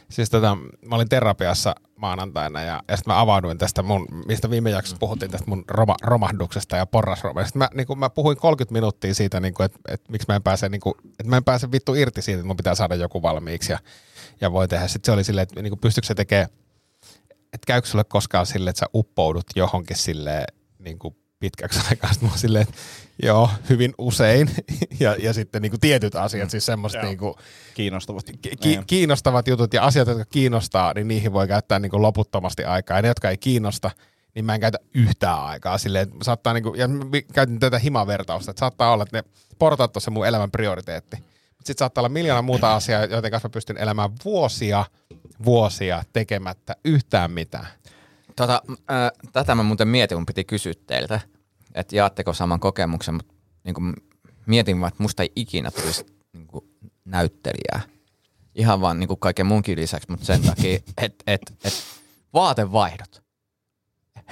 [0.09, 4.69] siis tota, mä olin terapiassa maanantaina ja, ja sitten mä avauduin tästä mun, mistä viime
[4.69, 7.59] jaksossa puhuttiin tästä mun roma, romahduksesta ja porrasromahdesta.
[7.59, 10.81] Mä, niin mä puhuin 30 minuuttia siitä, niin että et, miksi mä en pääse, niin
[10.81, 13.79] kuin, että mä en pääse vittu irti siitä, että mun pitää saada joku valmiiksi ja,
[14.41, 14.87] ja voi tehdä.
[14.87, 16.49] Sitten se oli silleen, että niin pystyykö se tekemään
[17.53, 20.45] että käykö sulle koskaan silleen, että sä uppoudut johonkin silleen
[20.79, 22.13] niin kuin pitkäksi aikaa.
[22.13, 22.75] Sitten mä oon silleen, että
[23.23, 24.49] joo, hyvin usein.
[24.99, 27.33] ja, ja sitten niin kuin tietyt asiat, siis semmoiset niin kuin,
[27.73, 28.25] Kiinnostavat.
[28.41, 32.63] ki- ki- kiinnostavat jutut ja asiat, jotka kiinnostaa, niin niihin voi käyttää niin kuin loputtomasti
[32.63, 32.97] aikaa.
[32.97, 33.91] Ja ne, jotka ei kiinnosta,
[34.35, 38.51] niin mä en käytä yhtään aikaa silleen, saattaa niinku, ja mä vi- käytin tätä himavertausta,
[38.51, 39.23] että saattaa olla, että ne
[39.59, 41.17] portaat on se mun elämän prioriteetti.
[41.57, 44.85] Sitten saattaa olla miljoona muuta asiaa, joiden kanssa mä pystyn elämään vuosia,
[45.45, 47.67] vuosia tekemättä yhtään mitään.
[48.39, 51.19] Tota, äh, tätä mä muuten mietin, mun piti kysyä teiltä,
[51.75, 53.93] että jaatteko saman kokemuksen, mutta niin kuin
[54.45, 56.65] mietin vaan, että musta ei ikinä tulisi niin kuin
[57.05, 57.81] näyttelijää.
[58.55, 61.83] Ihan vaan niin kuin kaiken munkin lisäksi, mutta sen takia, että et, et
[62.33, 63.23] vaatevaihdot.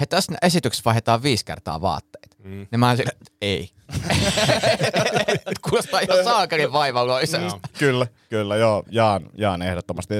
[0.00, 2.36] He tässä esityksessä vaihdetaan viisi kertaa vaatteita.
[2.44, 2.66] Mm.
[2.72, 3.70] Ja mä sille, että ei.
[5.70, 7.68] Kuulostaa ihan saakelin vaivalloiselta.
[7.78, 10.14] Kyllä, kyllä, joo, jaan, jaan ehdottomasti.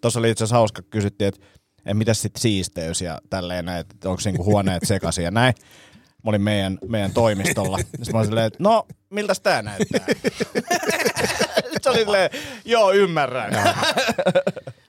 [0.00, 1.46] Tuossa oli itse asiassa hauska, kysyttiin, että
[1.86, 5.54] et mitäs sitten siisteys ja tälleen näin, että onko niinku huoneet sekaisin ja näin.
[6.24, 7.78] Mä olin meidän, meidän toimistolla.
[7.78, 10.06] Sitten mä olin silleen, että no, miltäs tää näyttää?
[11.82, 12.30] Se oli silleen,
[12.64, 13.52] joo, ymmärrän.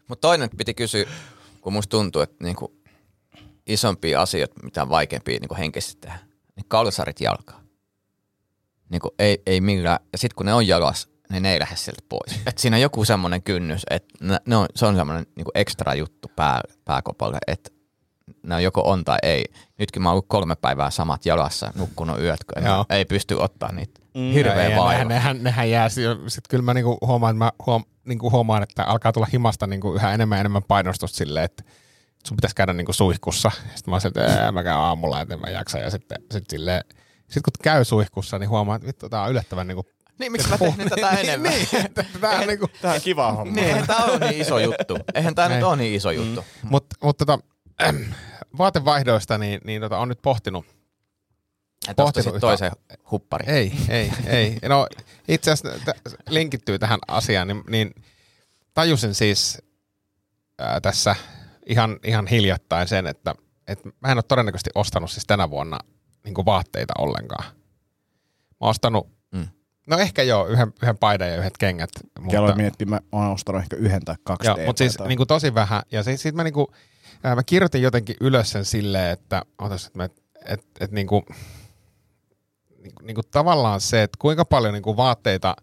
[0.07, 1.05] Mutta toinen piti kysyä,
[1.61, 2.81] kun musta tuntuu, että niinku
[3.67, 6.19] isompia asioita, mitä on vaikeampia niinku henkisesti tehdä,
[6.55, 7.61] niin kalsarit jalkaa.
[8.89, 12.01] Niinku ei, ei millään, ja sitten kun ne on jalas, niin ne ei lähde sieltä
[12.09, 12.39] pois.
[12.45, 16.31] Et siinä on joku semmoinen kynnys, että ne, on, se on semmoinen niinku ekstra juttu
[16.35, 17.69] pää, pääkopalle, että
[18.43, 19.45] ne on joko on tai ei.
[19.79, 22.85] Nytkin mä oon ollut kolme päivää samat jalassa, nukkunut yöt, kun Joo.
[22.89, 24.01] ei pysty ottaa niitä.
[24.15, 25.03] Mm, Ja Hirveä nehän, vaiva.
[25.03, 29.27] nehän, nehän jää, sitten kyllä mä niinku huomaan, mä huom, niinku huomaan, että alkaa tulla
[29.33, 31.63] himasta niinku yhä enemmän ja enemmän painostusta silleen, että
[32.27, 33.51] sun pitäisi käydä niinku suihkussa.
[33.75, 35.77] Sitten mä oon että "Ää, mä käyn aamulla, että mä jaksa.
[35.77, 36.83] Ja sitten sit silleen,
[37.29, 39.85] sit kun käy suihkussa, niin huomaa, että vittu, tää on yllättävän niinku...
[40.21, 41.51] Niin, miksi mä teen tätä enemmän?
[41.51, 42.67] niin, että tää on niinku...
[42.81, 43.55] Tää on kiva homma.
[43.55, 44.97] Niin, eihän tää ole niin iso juttu.
[45.15, 45.63] Eihän tää nyt Ei.
[45.63, 46.45] ole niin iso juttu.
[46.63, 47.39] Mutta mut tota,
[47.83, 47.95] ähm,
[48.57, 50.65] vaatevaihdoista, niin, niin tota, on nyt pohtinut.
[51.87, 52.71] Et Pohtinut yhtä- toisen
[53.11, 53.53] huppari.
[53.53, 54.57] Ei, ei, ei.
[54.69, 54.87] No
[55.27, 57.95] itse asiassa t- linkittyy tähän asiaan, niin, niin
[58.73, 59.57] tajusin siis
[60.59, 61.15] ää, tässä
[61.65, 63.35] ihan, ihan hiljattain sen, että,
[63.67, 65.79] että mä en ole todennäköisesti ostanut siis tänä vuonna
[66.25, 67.43] niin vaatteita ollenkaan.
[67.45, 67.53] Mä
[68.59, 69.11] oon ostanut, Mm.
[69.11, 69.20] mm.
[69.87, 71.89] No ehkä joo, yhden, yhden paidan ja yhdet kengät.
[72.31, 75.81] Kello miettii, mä oon ostanut ehkä yhden tai kaksi Joo, mutta siis niinku tosi vähän.
[75.91, 76.71] Ja sitten sit mä, niinku,
[77.23, 80.09] ää, mä kirjoitin jotenkin ylös sen silleen, että, otas, että, mä-
[80.45, 81.25] et, et, niinku,
[82.83, 85.55] niinku, niinku tavallaan se, että kuinka paljon niinku vaatteita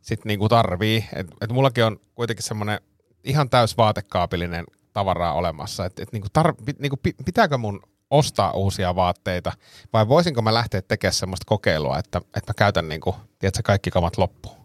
[0.00, 1.04] sit niinku tarvii.
[1.16, 2.80] Että et mullakin on kuitenkin semmoinen
[3.24, 5.84] ihan täys vaatekaapillinen tavaraa olemassa.
[5.84, 9.52] Että et niinku tar, pit, niinku, pi- pitääkö mun ostaa uusia vaatteita
[9.92, 14.18] vai voisinko mä lähteä tekemään semmoista kokeilua, että, että mä käytän niinku, tiedätkö, kaikki kamat
[14.18, 14.56] loppuun.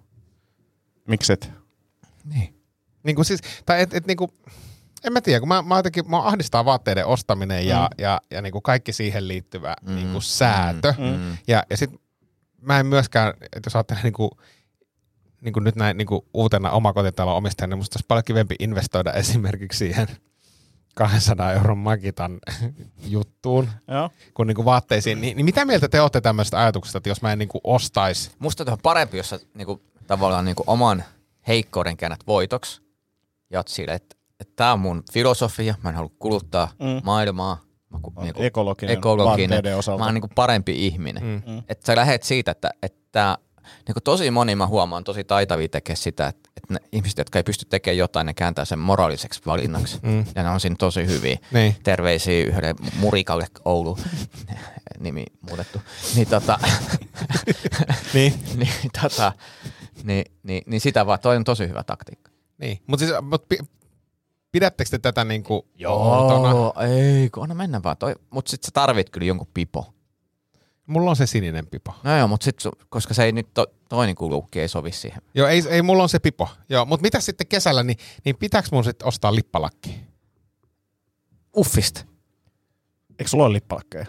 [1.08, 1.52] Mikset?
[2.24, 2.62] Niin.
[3.04, 4.32] Niin kuin siis, tai et, et niin kuin,
[5.04, 8.04] en mä tiedä, kun mä, mä jotenkin, mä ahdistaa vaatteiden ostaminen ja, mm.
[8.04, 9.96] ja, ja niin kuin kaikki siihen liittyvä mm.
[9.96, 10.94] niin kuin säätö.
[10.98, 11.38] Mm.
[11.48, 11.92] Ja, ja sit
[12.62, 14.32] mä en myöskään, että jos ajattelee niin kuin,
[15.42, 19.14] niin kuin nyt näin niin kuin uutena omakotitalon omistajana, niin musta olisi paljon kivempi investoida
[19.24, 20.08] esimerkiksi siihen
[20.98, 22.40] 200 euron Magitan
[23.06, 24.10] juttuun Joo.
[24.34, 25.22] kuin, niin kuin vaatteisiin.
[25.22, 28.32] Niin, niin mitä mieltä te olette tämmöisestä ajatuksesta, että jos mä en niin kuin ostaisi?
[28.40, 31.04] Musta on parempi, jos sä niinku, tavallaan niinku oman
[31.48, 32.82] heikkouden käännät voitoksi.
[33.50, 37.02] Ja oot sille, että, että tää on mun filosofia, mä en halua kuluttaa mm.
[37.04, 37.62] maailmaa.
[37.90, 39.64] Mä, ku, Oot ekologinen ekologinen.
[39.98, 41.24] Mä oon niinku parempi ihminen.
[41.24, 41.58] Mm.
[41.70, 43.38] Että sä lähet siitä, että, että
[43.88, 47.44] niinku tosi moni mä huomaan tosi taitavia tekee sitä, että, että ne ihmiset, jotka ei
[47.44, 50.00] pysty tekemään jotain, ne kääntää sen moraaliseksi valinnaksi.
[50.02, 50.26] Mm.
[50.36, 51.38] Ja ne on siinä tosi hyviä.
[51.52, 51.76] Niin.
[51.84, 53.98] Terveisiä yhdelle Murikalle Oulu,
[55.00, 55.82] nimi muutettu.
[56.16, 56.60] Niin tota,
[58.14, 58.34] Niin.
[58.60, 59.34] niin, tota,
[60.04, 62.32] niin, niin, niin sitä vaan, toi on tosi hyvä taktiikka.
[62.58, 63.58] Niin, mutta siis, mut pi,
[64.52, 66.84] pidättekö te tätä niin kuin outona?
[66.84, 67.98] ei, kun anna mennä vaan.
[67.98, 69.94] Toi, mut sit sä tarvit kyllä jonkun pipo.
[70.88, 71.96] Mulla on se sininen pipo.
[72.04, 75.22] No joo, mut sit, su- koska se ei nyt, to, toinen kulukki ei sovi siihen.
[75.36, 76.50] Joo, ei, ei mulla on se pipo.
[76.70, 80.00] Joo, mutta mitä sitten kesällä, niin, niin pitääkö mun sitten ostaa lippalakki?
[81.58, 82.02] Uffista.
[83.20, 84.06] Eikö sulla ole lippalakkeja?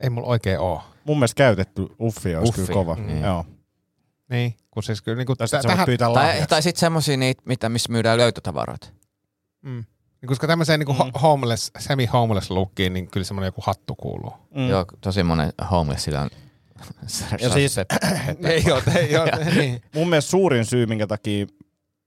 [0.00, 0.82] Ei mulla oikein oo.
[1.04, 2.94] Mun mielestä käytetty uffi olisi Uffi, kyllä kova.
[2.96, 3.22] niin.
[3.22, 3.44] Joo.
[4.30, 6.46] Niin, kun siis kyllä niinku, Tai tä- sitten tähän, pyytää Tai, lahjaksi.
[6.48, 8.88] tai sit semmosia niitä, mitä, missä myydään löytötavaroita.
[9.62, 9.86] mm, niin
[10.26, 11.10] koska tämmöiseen niinku mm.
[11.22, 14.32] homeless, semi-homeless lookiin, niin kyllä semmoinen joku hattu kuuluu.
[14.54, 14.68] Mm.
[14.68, 16.30] Joo, tosi monen homeless sillä on.
[17.40, 17.76] Ja siis-
[18.44, 19.26] ei oo, ei oo,
[19.60, 19.82] niin.
[19.94, 21.46] Mun mielestä suurin syy, minkä takia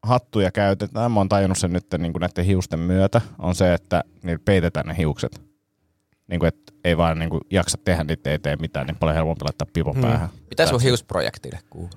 [0.03, 4.03] hattuja käytetään, mä oon tajunnut sen nyt niin kuin näiden hiusten myötä, on se, että
[4.23, 5.41] niillä peitetään ne hiukset.
[6.27, 9.43] Niin kuin, että ei vaan niin kuin jaksa tehdä niitä eteen mitään, niin paljon helpompi
[9.45, 10.01] laittaa pipo Hmm.
[10.01, 10.29] päähän.
[10.49, 11.89] Mitä sun hiusprojektille kuuluu?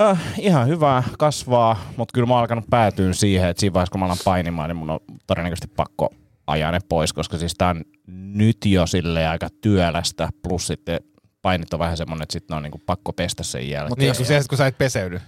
[0.00, 4.00] Äh, ihan hyvää, kasvaa, mutta kyllä mä oon alkanut päätyä siihen, että siinä vaiheessa kun
[4.00, 6.14] mä alan painimaan, niin mun on todennäköisesti pakko
[6.46, 11.00] ajaa ne pois, koska siis tää on nyt jo silleen aika työlästä, plus sitten
[11.42, 13.98] painit on vähän semmonen, että sitten on niinku pakko pestä sen jälkeen.
[13.98, 15.20] niin kun, se, kun sä et peseydy.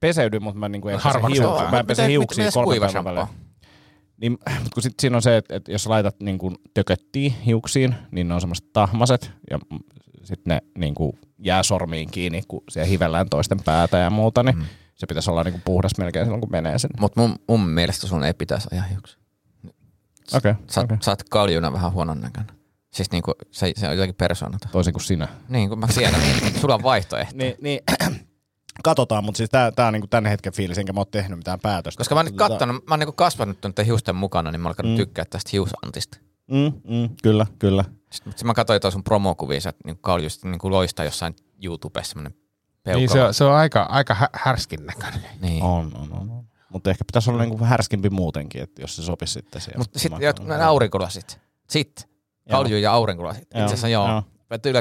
[0.00, 1.70] peseydy, mutta mä niinku en pese, Harvaksi hiu- ottaa.
[1.70, 3.26] mä en pese hiuksia mites kolme päivän välein.
[4.20, 6.38] Niin, mutta kun sit siinä on se, että, että jos laitat niin
[6.74, 9.58] tököttiä hiuksiin, niin ne on semmoiset tahmaset ja
[10.24, 14.58] sitten ne niin kuin jää sormiin kiinni, kun siellä hivellään toisten päätä ja muuta, niin
[14.58, 14.64] mm.
[14.94, 17.00] se pitäisi olla niin kuin puhdas melkein silloin, kun menee sinne.
[17.00, 19.18] Mutta mun, mun mielestä sun ei pitäisi ajaa hiuksia.
[20.34, 20.96] Okei, okay, Sä, okay.
[21.00, 22.54] sä oot kaljuna vähän huonon näköinen.
[22.92, 24.68] Siis niinku, se, se on jotenkin persoonata.
[24.72, 25.28] toisin kuin sinä.
[25.48, 26.20] Niin kuin mä tiedän,
[26.60, 27.36] sulla on vaihtoehto.
[27.36, 27.80] Niin, niin
[28.84, 31.60] katsotaan, mutta siis tää, tää on niinku tämän hetken fiilis, enkä mä oon tehnyt mitään
[31.60, 31.98] päätöstä.
[32.00, 34.66] Koska mä oon nyt Tota- kattonut, mä oon niinku kasvanut tuonne hiusten mukana, niin mä
[34.68, 34.96] oon alkanut Mm.
[34.96, 36.18] tykkää tästä hiusantista.
[36.52, 37.84] Mm, mm, kyllä, kyllä.
[38.12, 42.34] Sitten sit mä katsoin tuon sun promokuvia, sä niinku kaljusti niinku loistaa jossain YouTubessa semmonen
[42.82, 42.98] peukalo.
[42.98, 45.20] Niin se, on- se on aika, aika hä- härskin näköinen.
[45.40, 45.62] Niin.
[45.62, 46.30] On, on, on.
[46.30, 46.44] on.
[46.72, 49.80] Mutta ehkä pitäisi olla niinku härskimpi muutenkin, että jos se sopisi sitten siihen.
[49.80, 51.40] Mutta sitten nämä aurinkolasit.
[51.70, 52.04] Sitten.
[52.50, 53.42] Kalju ja aurinkolasit.
[53.42, 54.08] Itse asiassa joo.
[54.08, 54.22] joo.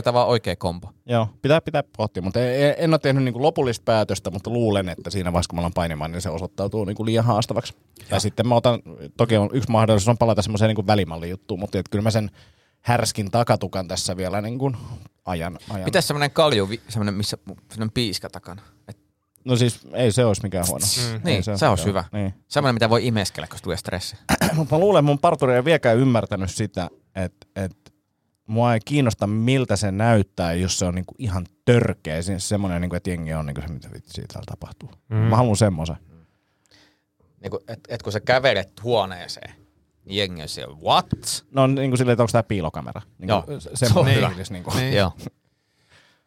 [0.03, 0.91] Tämä on oikea kombo.
[1.05, 5.09] Joo, pitää pitää pohtia, mutta en, en ole tehnyt niinku lopullista päätöstä, mutta luulen, että
[5.09, 7.73] siinä vaiheessa kun mä alan painimaan, niin se osoittautuu niinku liian haastavaksi.
[8.11, 8.79] Ja sitten mä otan,
[9.17, 12.31] toki on yksi mahdollisuus on palata semmoiseen niinku välimallin-juttuun, mutta et kyllä mä sen
[12.81, 14.71] härskin takatukan tässä vielä niinku
[15.25, 15.59] ajan.
[15.69, 15.85] ajan.
[15.85, 17.37] Mitäs semmoinen kalju, semmoinen, missä,
[17.69, 18.61] semmoinen piiska takana?
[18.87, 18.97] Et,
[19.45, 20.85] No siis ei se olisi mikään huono.
[20.97, 21.15] Mm.
[21.15, 22.03] Ei niin, se, se olisi hyvä.
[22.11, 22.33] Niin.
[22.47, 24.15] Semmoinen, mitä voi imeskellä, kun tulee stressi.
[24.55, 27.90] Mutta mä luulen, että mun parturi ei vieläkään ymmärtänyt sitä, että, että
[28.51, 32.21] mua ei kiinnosta, miltä se näyttää, jos se on niinku ihan törkeä.
[32.21, 34.89] Siis semmoinen, niinku, että jengi on niinku se, mitä vitsi täällä tapahtuu.
[35.09, 35.15] Mm.
[35.15, 35.95] Mä haluan semmoisen.
[37.41, 39.53] Niin et, et kun sä kävelet huoneeseen,
[40.05, 41.45] niin jengi on siellä, what?
[41.51, 43.01] No niinku silleen, että onko tämä piilokamera.
[43.17, 43.59] Niinku, Joo.
[43.59, 44.51] se- on fiilis.
[44.51, 44.71] Niinku.
[44.75, 44.93] Niin.
[44.93, 45.11] Joo.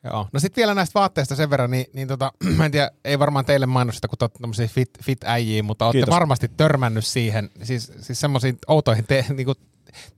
[0.04, 0.28] Joo.
[0.32, 3.44] No sitten vielä näistä vaatteista sen verran, niin, niin tota, mä en tiedä, ei varmaan
[3.44, 6.14] teille mainosteta, kun te olette tämmöisiä fit, fit äijiä, mutta olette Kiitos.
[6.14, 9.26] varmasti törmännyt siihen, siis, siis semmoisiin outoihin te,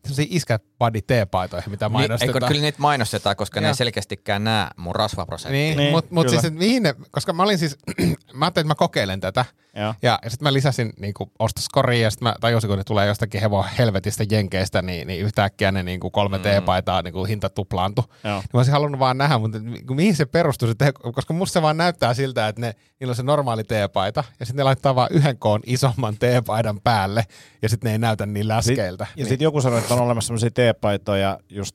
[0.08, 2.48] niinku, iskäbody teepaitoihin, mitä Niin, eikö, mainostetaan.
[2.48, 3.70] kyllä niitä mainostetaan, koska ne Joo.
[3.70, 5.52] ei selkeästikään näe mun rasvaprosenttia.
[5.52, 7.76] Niin, Niin, niin mutta mut siis, mihin ne, koska mä olin siis,
[8.34, 9.44] mä ajattelin, että mä kokeilen tätä.
[9.76, 13.40] Ja, ja sitten mä lisäsin niinku ostoskoriin, ja sitten mä tajusin, kun ne tulee jostakin
[13.40, 18.04] hevon helvetistä jenkeistä, niin, niin yhtäkkiä ne niinku kolme T-paitaa niinku hinta tuplaantui.
[18.24, 18.38] Joo.
[18.38, 21.62] Niin mä olisin halunnut vaan nähdä, mutta mi- mihin se perustuu se koska musta se
[21.62, 25.08] vaan näyttää siltä, että ne, niillä on se normaali teepaita, ja sitten ne laittaa vaan
[25.10, 27.24] yhden koon isomman teepaidan päälle,
[27.62, 29.06] ja sitten ne ei näytä niin läskeiltä.
[29.16, 31.74] Ja sitten joku sanoi, että on olemassa sellaisia teepaitoja just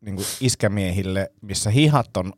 [0.00, 2.32] niinku iskämiehille, missä hihat on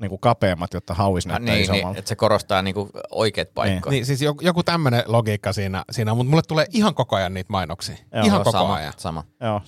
[0.00, 1.88] niinku kapeammat, jotta hauis Ah, näyttää niin, isommalta.
[1.88, 3.90] niin, että se korostaa niinku oikeat paikkoja.
[3.90, 7.34] Niin siis joku, joku tämmöinen logiikka siinä, siinä on, mutta mulle tulee ihan koko ajan
[7.34, 7.96] niitä mainoksia.
[8.14, 8.92] Joo, ihan koko sama, ajan.
[8.96, 9.24] sama.
[9.40, 9.60] Joo,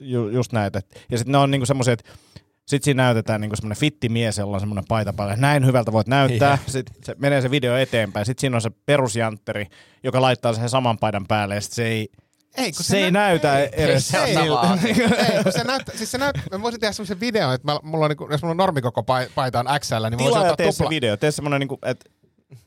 [0.00, 0.80] ju, just näitä.
[1.10, 2.10] Ja sitten ne on niinku semmoisia, että
[2.66, 5.36] sitten siinä näytetään niinku semmoinen fitti mies, jolla on semmoinen paita päällä.
[5.36, 6.58] Näin hyvältä voit näyttää.
[6.66, 8.26] Sitten se menee se video eteenpäin.
[8.26, 9.66] Sitten siinä on se perusjantteri,
[10.04, 11.54] joka laittaa sen saman paidan päälle.
[11.54, 12.08] Ja sit se ei,
[12.56, 14.40] Ei, kun se ei näytä edes se asia.
[14.84, 18.04] ei, kun se näyttää, siis se näyttää, mä voisin tehdä semmoisen videon, että mä, mulla
[18.04, 20.72] on, niinku, jos mulla on normikoko pai- paita on XL, niin mä voisin ottaa tee
[20.72, 20.90] se tupla.
[20.90, 21.16] video.
[21.16, 22.10] Tee semmoinen, niinku, että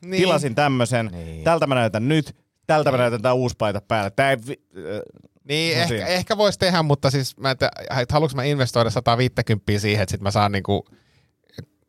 [0.00, 0.22] Niin.
[0.22, 1.06] tilasin tämmöisen.
[1.12, 1.44] Niin.
[1.44, 2.36] Tältä mä näytän nyt.
[2.66, 4.10] Tältä mä näytän tää uusi paita päälle.
[4.10, 5.00] Tää ei, äh,
[5.48, 6.06] Niin, No ehkä, siinä.
[6.06, 10.20] ehkä voisi tehdä, mutta siis mä, että, että haluanko mä investoida 150 siihen, että sit
[10.20, 10.84] mä saan niinku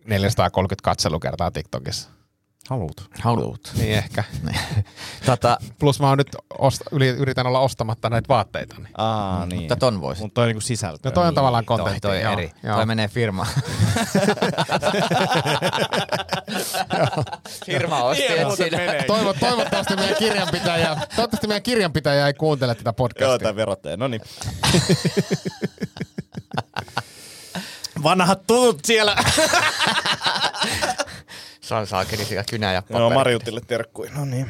[0.08, 2.10] 430 katselukertaa TikTokissa.
[2.70, 3.10] Haluut.
[3.22, 3.72] Haluut.
[3.78, 4.24] Niin ehkä.
[5.26, 8.76] Tota, Plus mä oon nyt ost- yritän olla ostamatta näitä vaatteita.
[8.78, 8.88] Niin.
[8.98, 9.62] Aa, niin.
[9.62, 10.22] mutta ton voisi.
[10.22, 11.10] Mutta toi on niinku sisältö.
[11.10, 12.02] No toi on Niin, tavallaan toi, kontentti.
[12.02, 12.52] toi joo, eri.
[12.64, 12.76] Joo.
[12.76, 13.48] Toi menee firmaan.
[17.66, 18.48] Firma osti Niin,
[18.78, 19.04] menee.
[19.04, 23.40] Toivo, toivottavasti meidän kirjanpitäjä, toivottavasti meidän kirjanpitäjä ei kuuntele tätä Joo, podcastia.
[23.40, 23.98] tai verottaja.
[23.98, 24.22] No niin.
[28.04, 29.16] Vanhat tutut siellä.
[31.64, 33.14] Saa saakeli siellä kynä ja Joo, paperi.
[33.14, 34.10] Marjutille terkkui.
[34.16, 34.48] No niin.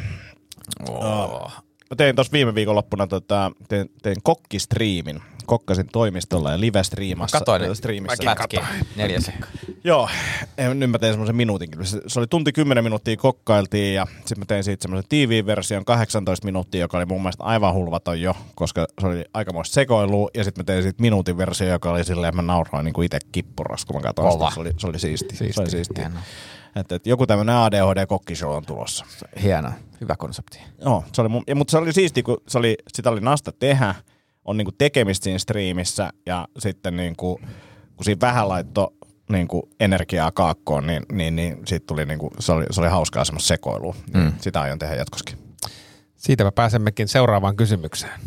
[0.89, 1.51] Oh.
[1.89, 5.21] Mä tein tuossa viime viikonloppuna, tota, tein, tein kokkistriimin.
[5.45, 7.39] Kokkasin toimistolla ja live-striimassa.
[7.39, 8.23] Katoin äh, nyt striimissä.
[8.23, 8.67] pätkiä.
[8.95, 9.49] Neljä sekkaa.
[9.83, 10.09] Joo,
[10.57, 11.85] en, nyt mä tein semmoisen minuutin kyllä.
[11.85, 15.85] Se, se oli tunti 10 minuuttia kokkailtiin ja sitten mä tein siitä semmoisen tiiviin version
[15.85, 20.29] 18 minuuttia, joka oli mun mielestä aivan hulvaton jo, koska se oli aikamoista sekoilua.
[20.33, 23.05] Ja sitten mä tein siitä minuutin versio, joka oli silleen, että mä nauroin niin kuin
[23.05, 24.51] itse kippuras, kun mä katsoin sitä.
[24.53, 25.35] Se oli, se oli siisti.
[25.35, 25.53] siisti.
[25.53, 26.01] Se oli siisti.
[26.01, 26.21] Hienoa.
[26.75, 29.05] Että, että joku tämmöinen ADHD-kokkishow on tulossa.
[29.43, 29.73] Hienoa.
[30.01, 30.59] Hyvä konsepti.
[30.81, 33.51] Joo, se oli mun, ja, mutta se oli siisti, kun se oli, sitä oli nasta
[33.51, 33.95] tehdä,
[34.45, 37.39] on niinku tekemistä siinä striimissä ja sitten niinku,
[37.95, 38.87] kun siinä vähän laittoi
[39.29, 43.47] niinku energiaa kaakkoon, niin, niin, niin siitä tuli niinku, se, oli, se oli hauskaa semmoista
[43.47, 43.95] sekoilua.
[44.13, 44.33] Mm.
[44.41, 45.37] Sitä aion tehdä jatkoskin.
[46.15, 48.19] Siitä me pääsemmekin seuraavaan kysymykseen.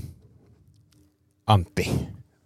[1.46, 1.90] Antti.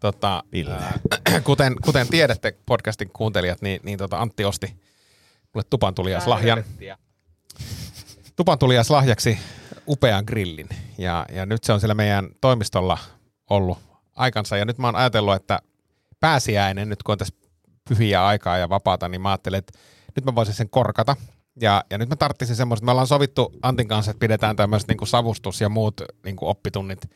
[0.00, 0.76] Tota, Ville.
[1.44, 4.76] kuten, kuten tiedätte podcastin kuuntelijat, niin, niin tota Antti osti
[5.54, 5.94] mulle tupan
[6.26, 6.64] lahjan.
[8.36, 8.58] Tupan
[8.90, 9.38] lahjaksi
[9.88, 10.68] upean grillin.
[10.98, 12.98] Ja, ja nyt se on siellä meidän toimistolla
[13.50, 13.78] ollut
[14.16, 14.56] aikansa.
[14.56, 15.58] Ja nyt mä oon ajatellut, että
[16.20, 17.34] pääsiäinen, nyt kun on tässä
[17.88, 19.78] pyhiä aikaa ja vapaata, niin mä ajattelin, että
[20.16, 21.16] nyt mä voisin sen korkata.
[21.60, 25.06] Ja, ja nyt mä tarttisin semmoista, me ollaan sovittu Antin kanssa, että pidetään tämmöiset niin
[25.06, 27.10] savustus ja muut niin oppitunnit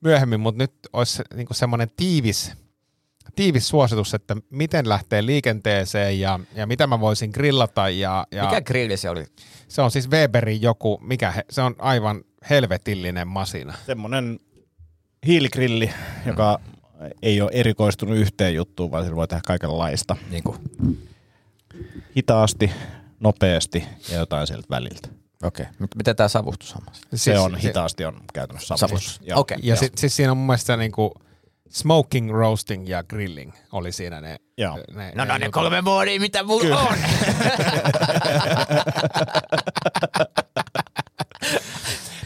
[0.00, 2.52] myöhemmin, mutta nyt olisi niin semmoinen tiivis,
[3.36, 7.88] tiivis suositus, että miten lähtee liikenteeseen ja, ja mitä mä voisin grillata.
[7.88, 9.24] Ja, ja Mikä grilli se oli?
[9.68, 13.74] Se on siis Weberin joku, mikä he, se on aivan helvetillinen masina.
[13.86, 14.38] Semmoinen
[15.26, 15.90] hiiligrilli,
[16.26, 16.60] joka
[17.22, 20.16] ei ole erikoistunut yhteen juttuun, vaan sillä voi tehdä kaikenlaista.
[20.30, 20.58] Niin kuin.
[22.16, 22.70] Hitaasti,
[23.20, 25.08] nopeasti ja jotain sieltä väliltä.
[25.42, 25.66] Okei.
[25.74, 25.88] Okay.
[25.96, 26.92] Miten tämä savustushomma?
[27.14, 29.14] Se on hitaasti on käytännössä savustus.
[29.14, 29.36] Savustus.
[29.36, 29.58] Okei.
[29.62, 31.14] Ja sitten siis siinä on mun mielestä niinku
[31.72, 34.36] smoking, roasting ja grilling oli siinä ne.
[34.58, 34.78] Joo.
[34.94, 35.52] ne, No, no ne jutut.
[35.54, 36.96] kolme moodia, mitä mulla on.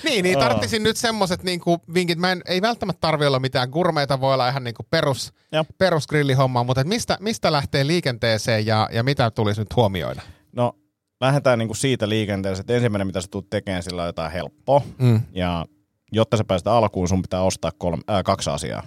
[0.05, 2.19] Niin, niin tarttisin nyt semmoset niinku vinkit.
[2.19, 5.65] Mä en, ei välttämättä tarvi olla mitään gurmeita, voi olla ihan niinku perus, Joo.
[5.79, 10.23] perusgrillihommaa, mutta et mistä, mistä lähtee liikenteeseen ja, ja mitä tulisi nyt huomioida?
[10.53, 10.73] No,
[11.21, 14.83] lähdetään niinku siitä liikenteeseen, että ensimmäinen, mitä sä tulet tekemään, sillä on jotain helppoa.
[14.99, 15.21] Mm.
[15.33, 15.67] Ja
[16.13, 18.83] jotta sä pääset alkuun, sun pitää ostaa kolme, äh, kaksi asiaa.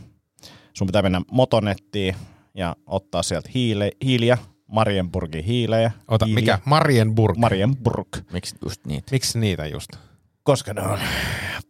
[0.79, 2.15] Sun pitää mennä motonettiin
[2.55, 4.37] ja ottaa sieltä hiile, hiiliä,
[4.67, 5.91] Marienburgin hiilejä.
[6.07, 6.41] Ota, hiiliä.
[6.41, 6.59] mikä?
[6.65, 7.37] Marienburg.
[7.37, 8.07] Marienburg.
[8.33, 9.07] Miksi just niitä?
[9.11, 9.89] Miksi niitä just?
[10.43, 10.99] Koska ne on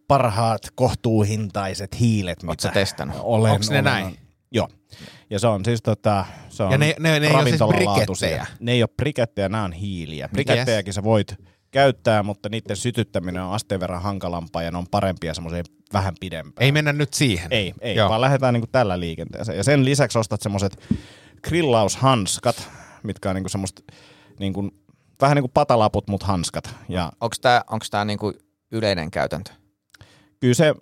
[0.08, 3.17] parhaat kohtuuhintaiset hiilet, mitä sä testannut?
[3.22, 3.52] olen.
[3.52, 4.17] Onks ne olen- näin?
[4.52, 4.67] Joo.
[5.30, 8.45] Ja se on siis tota, se on Ja ne- ne- ne ei oo siis brikettejä?
[8.60, 10.30] Ne ei ole brikettejä, nämä on hiiliä.
[10.30, 11.36] Brikettejäkin sä voit
[11.71, 16.65] käyttää, mutta niiden sytyttäminen on asteen verran hankalampaa ja ne on parempia semmoisia vähän pidempään.
[16.65, 17.47] Ei mennä nyt siihen.
[17.51, 18.10] Ei, ei Joo.
[18.10, 19.58] vaan lähdetään niinku tällä liikenteeseen.
[19.58, 20.84] Ja sen lisäksi ostat semmoiset
[21.43, 22.69] grillaushanskat,
[23.03, 23.82] mitkä on niinku semmoista
[24.39, 24.69] niinku,
[25.21, 26.75] vähän niin kuin patalaput, mutta hanskat.
[26.89, 28.34] Ja Onko tämä onks tää niinku
[28.71, 29.51] yleinen käytäntö?
[30.39, 30.73] kyllä se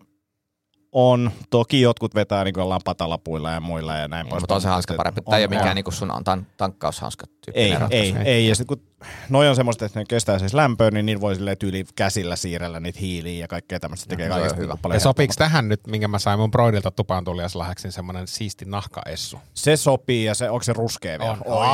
[0.91, 4.41] on, toki jotkut vetää niin ollaan patalapuilla ja muilla ja näin Niin, pois.
[4.41, 5.21] mutta on se hanska parempi.
[5.21, 8.15] Tämä ei ole mikään niinku sun on tan- tankkaushanska Ei, ratkaisu.
[8.17, 8.47] ei, ei.
[8.47, 8.88] Ja sitten kun
[9.30, 12.80] noi on semmoista, että ne kestää siis lämpöä, niin niillä voi silleen tyyli käsillä siirrellä
[12.80, 14.04] niitä hiiliä ja kaikkea tämmöistä.
[14.04, 14.78] Se tekee kaikesta hyvä.
[14.82, 19.40] paljon Ja sopiiko tähän nyt, minkä mä sain mun broidilta tupaan tuliaslahjaksi, semmoinen siisti nahkaessu?
[19.54, 21.32] Se sopii ja se, onko se ruskea vielä?
[21.32, 21.42] On.
[21.46, 21.68] Oi,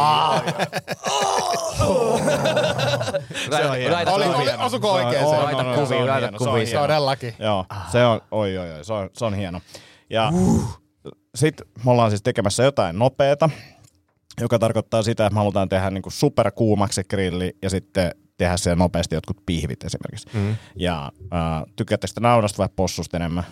[3.69, 6.83] oli- osuko Se Laita kuvia, se laita se on.
[6.83, 7.35] Todellakin.
[7.39, 9.61] Joo, se on, oi, oi, oi, se on, se on hieno.
[10.09, 10.31] Ja
[11.35, 13.49] sitten me ollaan siis tekemässä jotain nopeeta,
[14.41, 18.75] joka tarkoittaa sitä, että me halutaan tehdä niinku superkuumaksi se grilli ja sitten tehdä siellä
[18.75, 20.27] nopeasti jotkut pihvit esimerkiksi.
[20.33, 20.55] Mm.
[20.75, 23.43] Ja äh, tykkäätte sitä naudasta vai possusta enemmän?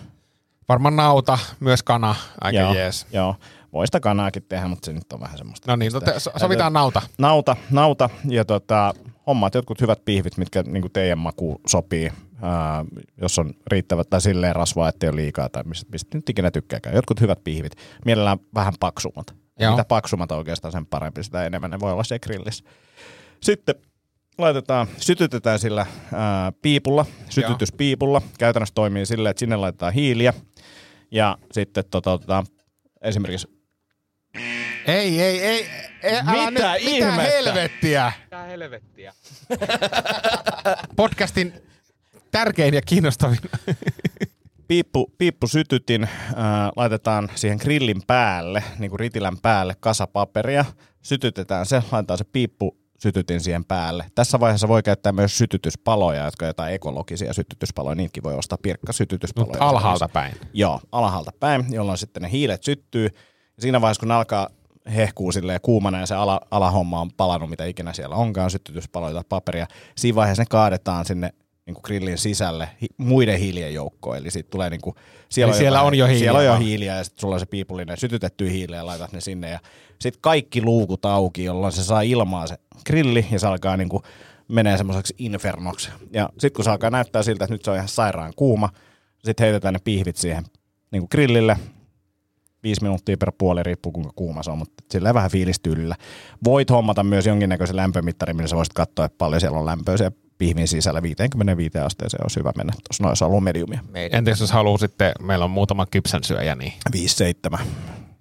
[0.68, 3.06] Varmaan nauta, myös kana, aika joo, jees.
[3.12, 3.36] joo.
[3.72, 5.72] Voi sitä kanaakin tehdä, mutta se nyt on vähän semmoista.
[5.72, 7.02] No niin, te, so- sovitaan nauta.
[7.18, 8.94] Nauta, nauta ja tota,
[9.26, 12.84] hommaat jotkut hyvät pihvit, mitkä niin teidän makuun sopii, ää,
[13.20, 16.96] jos on riittävät tai silleen rasvaa, ettei ole liikaa tai mistä, mistä nyt ikinä tykkääkään.
[16.96, 17.72] Jotkut hyvät pihvit,
[18.04, 19.41] mielellään vähän paksummat.
[19.58, 19.72] Ja Joo.
[19.72, 22.64] mitä paksummat oikeastaan sen parempi, sitä enemmän ne voi olla siellä grillissä.
[23.42, 23.74] Sitten
[24.38, 28.22] laitetaan, sytytetään sillä ää, piipulla, sytytyspiipulla.
[28.38, 30.34] Käytännössä toimii silleen, että sinne laitetaan hiiliä
[31.10, 32.46] ja sitten tota, otetaan
[33.02, 33.48] esimerkiksi
[34.86, 35.68] Ei, ei, ei.
[36.02, 37.22] ei älä Mitä nyt, ihmettä?
[37.22, 38.12] Mitä helvettiä?
[38.24, 39.14] Mitä helvettiä?
[40.96, 41.54] Podcastin
[42.30, 43.38] tärkein ja kiinnostavin.
[44.72, 50.64] Piippu, piippusytytin ää, laitetaan siihen grillin päälle, niin kuin ritilän päälle kasapaperia.
[51.02, 54.06] Sytytetään se, laitetaan se piippu sytytin siihen päälle.
[54.14, 57.94] Tässä vaiheessa voi käyttää myös sytytyspaloja, jotka on jotain ekologisia sytytyspaloja.
[57.94, 59.52] Niitäkin voi ostaa pirkka sytytyspaloja.
[59.52, 60.34] Mutta alhaalta päin.
[60.52, 63.04] Joo, alhaalta päin, jolloin sitten ne hiilet syttyy.
[63.56, 64.48] Ja siinä vaiheessa, kun ne alkaa
[64.94, 69.24] hehkuu silleen kuumana ja se ala, alahomma on palannut, mitä ikinä siellä onkaan, sytytyspaloja tai
[69.28, 71.30] paperia, siinä vaiheessa ne kaadetaan sinne
[71.66, 74.16] niin kuin grillin sisälle hi- muiden hiilien joukkoon.
[74.16, 74.96] Eli siitä tulee niin kuin,
[75.28, 77.40] siellä, Eli siellä jotain- on jo hiiliä Siellä on jo hiiliä ja sitten sulla on
[77.40, 79.50] se piipullinen sytytetty hiili ja laitat ne sinne.
[79.50, 79.58] Ja
[80.00, 84.02] sitten kaikki luukut auki, jolloin se saa ilmaa se grilli ja se alkaa niin kuin
[84.48, 85.90] menee semmoiseksi infernoksi.
[86.12, 88.68] Ja sitten kun se alkaa näyttää siltä, että nyt se on ihan sairaan kuuma,
[89.24, 90.44] sitten heitetään ne pihvit siihen
[90.90, 91.56] niin kuin grillille.
[92.62, 95.96] Viisi minuuttia per puoli, riippuu kuinka kuuma se on, mutta sillä vähän fiilistyylillä.
[96.44, 100.16] Voit hommata myös jonkinnäköisen lämpömittarin, millä sä voisit katsoa, että paljon siellä on lämpöä siellä
[100.42, 101.02] pihvin sisällä.
[101.02, 103.80] 55 asteeseen olisi hyvä mennä tuossa noissa ollut mediumia.
[103.94, 106.72] Entäs jos haluaa sitten, meillä on muutama kypsän syöjä, niin
[107.56, 107.58] 5-7.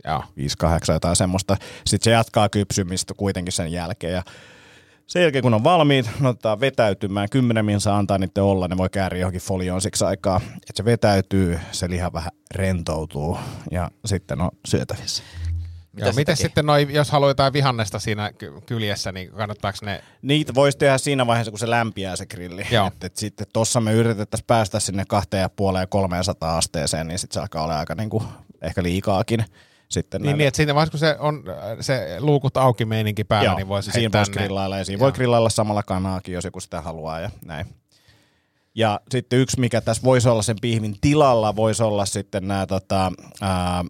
[0.06, 0.24] joo.
[0.40, 1.58] 5-8 jotain semmoista.
[1.86, 4.24] Sitten se jatkaa kypsymistä kuitenkin sen jälkeen ja
[5.08, 7.30] sen jälkeen kun on valmiit, ne otetaan vetäytymään.
[7.30, 10.42] Kymmenen minsa antaa niiden olla, ne voi kääriä johonkin folioon siksi aikaa.
[10.56, 13.38] Että se vetäytyy, se liha vähän rentoutuu
[13.72, 15.24] ja sitten on syötävissä.
[15.94, 20.04] Mitä Joo, miten sitten noi, jos haluaa jotain vihannesta siinä ky- kyljessä, niin kannattaako ne...
[20.22, 22.66] Niitä voisi tehdä siinä vaiheessa, kun se lämpiää se grilli.
[22.72, 22.88] Joo.
[22.88, 27.34] Et, et sitten tuossa me yritettäisiin päästä sinne kahteen ja puoleen 300 asteeseen, niin sitten
[27.34, 28.24] se alkaa olla aika niinku,
[28.62, 29.46] ehkä liikaakin.
[29.90, 31.44] sitten Niin, näille- niin, että siinä vaiheessa, kun se on
[31.82, 34.38] se luukut auki meininki päällä, Joo, niin voisi siinä heittää voisi ne.
[34.38, 37.66] grillailla ja siinä voi grillailla samalla kanaakin, jos joku sitä haluaa ja näin.
[38.76, 43.12] Ja sitten yksi, mikä tässä voisi olla sen pihvin tilalla, voisi olla sitten nämä tota,
[43.42, 43.84] ää,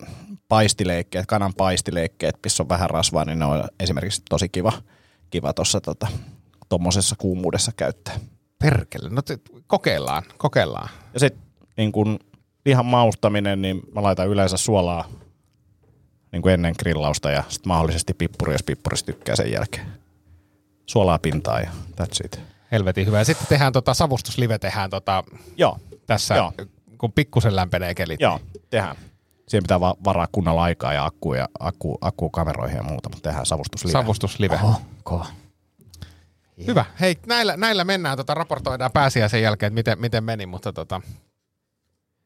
[0.51, 4.73] paistileikkeet, kanan paistileikkeet, missä on vähän rasvaa, niin ne on esimerkiksi tosi kiva,
[5.29, 6.07] kiva tuossa tota,
[6.69, 8.19] tuommoisessa kuumuudessa käyttää.
[8.59, 9.37] Perkele, no te,
[9.67, 10.89] kokeillaan, kokeillaan.
[11.13, 11.43] Ja sitten
[11.77, 12.19] niin kun
[12.65, 15.05] lihan maustaminen, niin mä laitan yleensä suolaa
[16.31, 19.85] niin kuin ennen grillausta ja sitten mahdollisesti pippuri, jos pippurista tykkää sen jälkeen.
[20.85, 22.39] Suolaa pintaa ja that's it.
[22.71, 23.17] Helvetin hyvä.
[23.17, 25.23] Ja sitten tehdään tota, savustuslive tehdään tota,
[25.57, 26.53] Joo, tässä, Joo.
[26.97, 28.21] kun pikkusen lämpenee kelit.
[28.21, 28.95] joo, tehdään.
[29.51, 33.29] Siihen pitää va- varaa kunnolla aikaa ja akku ja akku, akku kameroihin ja muuta, mutta
[33.29, 33.91] tehdään savustuslive.
[33.91, 34.55] Savustuslive.
[34.63, 35.25] Oho, kova.
[36.67, 36.85] Hyvä.
[36.99, 41.01] Hei, näillä, näillä mennään, tota, raportoidaan pääsiäisen jälkeen, että miten, miten meni, mutta tota,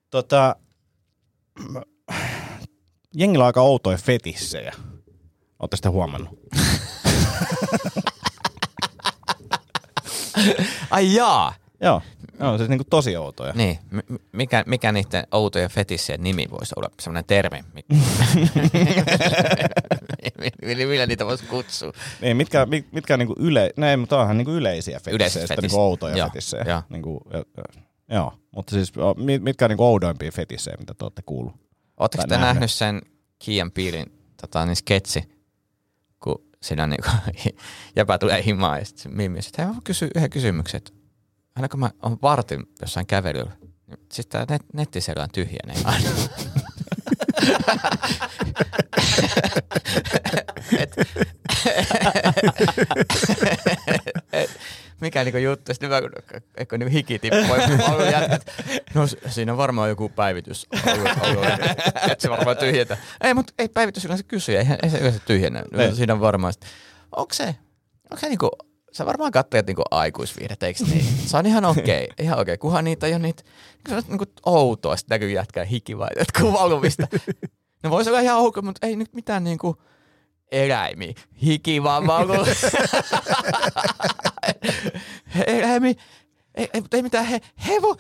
[0.09, 0.55] tota,
[3.13, 4.73] jengillä on aika outoja fetissejä.
[5.59, 6.39] Olette sitten huomannut?
[10.91, 11.53] Ai jaa.
[11.81, 12.01] Joo,
[12.39, 13.53] joo siis niinku tosi outoja.
[13.55, 13.99] Niin, m-
[14.31, 16.89] mikä, mikä niiden outojen fetissien nimi voisi olla?
[17.01, 17.63] Sellainen termi.
[17.73, 17.85] mi-
[20.65, 21.91] millä, millä niitä voisi kutsua?
[22.21, 25.61] Niin, mitkä, mit- mitkä on niinku yle, näin, mutta onhan niinku yleisiä fetissejä, fetissit.
[25.61, 26.63] niinku outoja Joo, fetissejä.
[26.67, 26.81] joo.
[26.89, 27.21] Niinku,
[28.09, 28.93] joo, mutta siis
[29.41, 31.53] mitkä on niinku oudoimpia fetissejä, mitä te olette kuullut?
[31.97, 32.47] Oletteko te nähnyt.
[32.47, 33.01] nähnyt sen
[33.39, 34.05] Kian Piilin
[34.41, 35.23] tota, niin sketsi,
[36.19, 37.09] kun siinä niinku,
[37.95, 40.91] jäpä tulee himaan ja sitten Mimmi, että hei mä kysyn yhden kysymyksen, että
[41.55, 43.51] aina kun mä oon vartin jossain kävelyllä,
[43.87, 46.09] niin siis tää net, nettiselän tyhjenee aina.
[50.79, 50.95] Et-
[54.33, 54.57] et-
[55.01, 56.01] mikä niinku juttu, sitten mä,
[56.57, 57.57] eikö niinku hiki tippui,
[58.93, 61.45] no siinä on varmaan joku päivitys ollut, ollut
[61.95, 62.97] että se varmaan tyhjentä.
[63.21, 65.63] Ei, mutta ei päivitys yleensä kysy, ei, ei se yleensä tyhjennä.
[65.77, 65.95] Ei.
[65.95, 66.53] Siinä on varmaan,
[67.11, 67.55] onko se,
[68.11, 68.49] onko se niinku,
[68.95, 71.05] sä varmaan katselet niinku aikuisviihdettä, eikö niin?
[71.25, 73.43] Se on ihan okei, ihan okei, kunhan niitä ei ole niitä,
[73.89, 77.08] se on niinku outoa, sitten näkyy jätkää hiki vai jotkut valumista.
[77.84, 79.81] No voisi olla ihan ok, mutta ei nyt mitään niinku
[80.51, 81.13] eläimiä.
[81.41, 82.45] Hiki vaan valuu.
[85.47, 85.95] Eläimi.
[86.55, 87.95] Ei, ei, ei mitään he, hevo.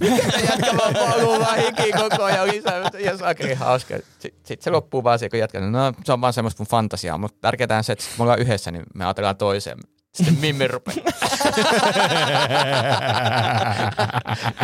[0.00, 2.90] Mikä jätkä vaan valuu vaan hiki koko ajan lisää.
[2.98, 3.94] Ja sakri hauska.
[4.18, 7.18] Sitten sit se loppuu vaan siihen, kun jätkä, no se on vaan semmoista mun fantasiaa,
[7.18, 9.78] mutta tärkeintä on se, että kun me ollaan yhdessä, niin me ajatellaan toiseen.
[10.16, 10.96] Sitten Mimmi rupeaa.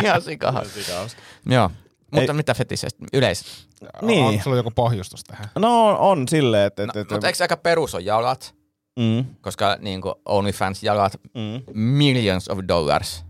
[0.03, 0.65] Ihan sikahan.
[1.45, 1.71] Joo.
[2.11, 3.05] Mutta Ei- mitä fetiseistä?
[3.13, 3.67] Yleis.
[4.01, 4.25] Niin.
[4.25, 5.45] onko sulla joku pohjustus tähän?
[5.59, 6.85] No on, on silleen, että...
[6.85, 8.55] No, et, mutta eikö se aika perus on jalat?
[8.99, 13.25] mm, Koska niin kuin OnlyFans jalat mm, millions of dollars.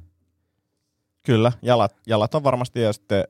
[1.25, 3.23] kyllä, jalat, jalat on varmasti ja sitten...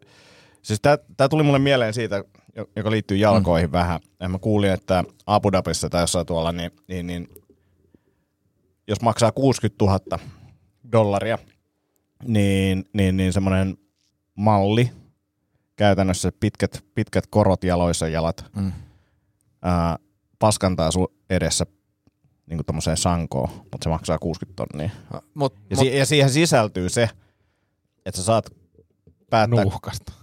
[0.62, 2.24] Siis tää, tuli mulle mieleen siitä,
[2.56, 3.72] jo- joka liittyy jalkoihin mm.
[3.72, 4.00] vähän.
[4.20, 7.28] Ja mä kuulin, että Abu Dhabissa tai jossain tuolla, niin, niin, niin
[8.88, 10.20] jos maksaa 60 000
[10.92, 11.38] dollaria,
[12.28, 13.78] niin, niin, niin semmoinen
[14.36, 14.92] malli,
[15.76, 18.72] käytännössä pitkät, pitkät korot jaloissa jalat, Mm.
[19.62, 19.98] ää,
[20.40, 21.66] paskantaa sun edessä
[22.46, 24.90] niin kuin tommoseen sankoon, mutta se maksaa 60 tonnia.
[25.34, 27.10] Mut, Ja, mut, si- ja siihen sisältyy se,
[28.06, 28.46] että sä saat
[29.30, 30.14] päättää, Nuuhkasta.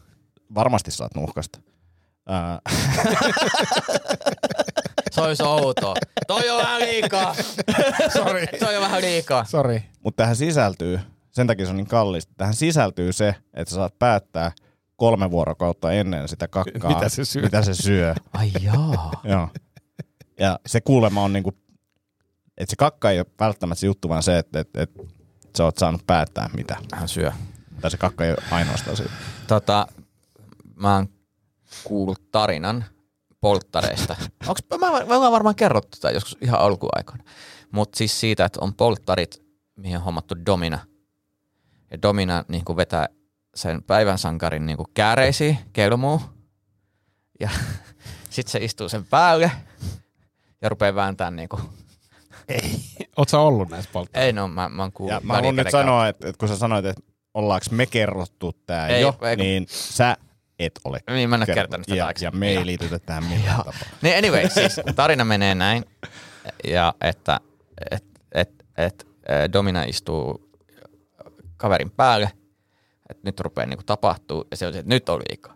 [0.54, 1.60] varmasti saat nuuhkasta.
[2.26, 2.60] Ää,
[5.10, 5.94] se olisi outoa.
[6.26, 7.34] Toi on vähän liikaa.
[8.12, 8.46] Sori.
[8.46, 9.44] Toi on vähän liikaa.
[9.44, 9.82] Sori.
[10.04, 13.98] mutta tähän sisältyy, sen takia se on niin kallista, tähän sisältyy se, että sä saat
[13.98, 14.52] päättää
[14.96, 17.42] kolme vuorokautta ennen sitä kakkaa, Mitä se syö.
[17.42, 18.14] Mitä se syö.
[18.32, 19.10] Ai jaa.
[19.24, 19.48] Joo.
[20.38, 21.52] Ja se kuulemma on niinku,
[22.58, 25.02] että se kakka ei ole välttämättä se juttu, vaan se, että, että, että
[25.56, 26.76] sä oot saanut päättää mitä.
[26.94, 27.32] Hän syö.
[27.80, 29.04] Tai se kakka ei ole ainoastaan se.
[29.46, 29.86] Tota,
[30.76, 31.08] mä oon
[31.84, 32.84] kuullut tarinan
[33.40, 34.16] polttareista.
[34.46, 37.24] Onks, mä, me ollaan varmaan kerrottu tätä joskus ihan alkuaikoina.
[37.72, 39.42] Mutta siis siitä, että on polttarit,
[39.76, 40.78] mihin on hommattu domina.
[41.90, 43.08] Ja domina niin vetää
[43.54, 46.20] sen päivän sankarin niin kääreisiin, kelmuu.
[47.40, 47.50] Ja
[48.30, 49.50] sit se istuu sen päälle
[50.62, 51.62] ja rupeaa vääntämään niin kuin,
[53.16, 54.26] Oletko sä ollut näissä polttareissa?
[54.26, 55.14] ei no mä, mä oon kuullut.
[55.14, 57.02] Ja mä haluan nyt sanoa, että, että kun sä sanoit, että
[57.34, 60.16] ollaanko me kerrottu tää Ei, jo, ei kun- niin sä
[60.66, 61.86] et ole Niin, mä en ole kertonut.
[61.86, 63.72] tätä ja, ja me ei liitytä tähän millään tapaa.
[64.02, 65.84] Niin anyway, siis tarina menee näin,
[66.64, 67.40] ja että
[67.90, 70.50] et, et, et, ä, Domina istuu
[71.56, 72.30] kaverin päälle,
[73.10, 75.54] että nyt rupeaa niinku tapahtuu, ja se on se, että nyt on liikaa.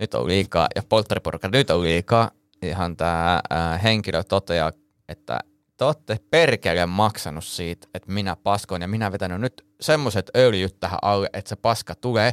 [0.00, 2.30] Nyt on liikaa, ja polttariporukka, nyt on liikaa.
[2.62, 3.42] Ihan tämä
[3.82, 4.72] henkilö toteaa,
[5.08, 5.40] että
[5.76, 10.98] te ootte perkeleen maksanut siitä, että minä paskoin ja minä vetänyt nyt semmoiset öljyt tähän
[11.02, 12.32] alle, että se paska tulee.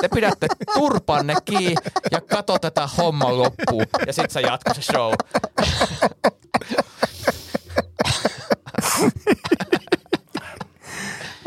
[0.00, 0.46] Te pidätte
[0.78, 1.74] turpanne kiinni
[2.10, 5.12] ja kato tätä homman loppuun ja sit sä jatko se show.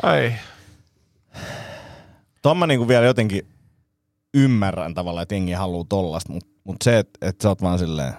[0.03, 0.33] Ai.
[2.41, 3.47] Tuon mä niinku vielä jotenkin
[4.33, 8.13] ymmärrän tavallaan, että jengi haluaa tollasta, mutta mut se, että et sä oot vaan silleen,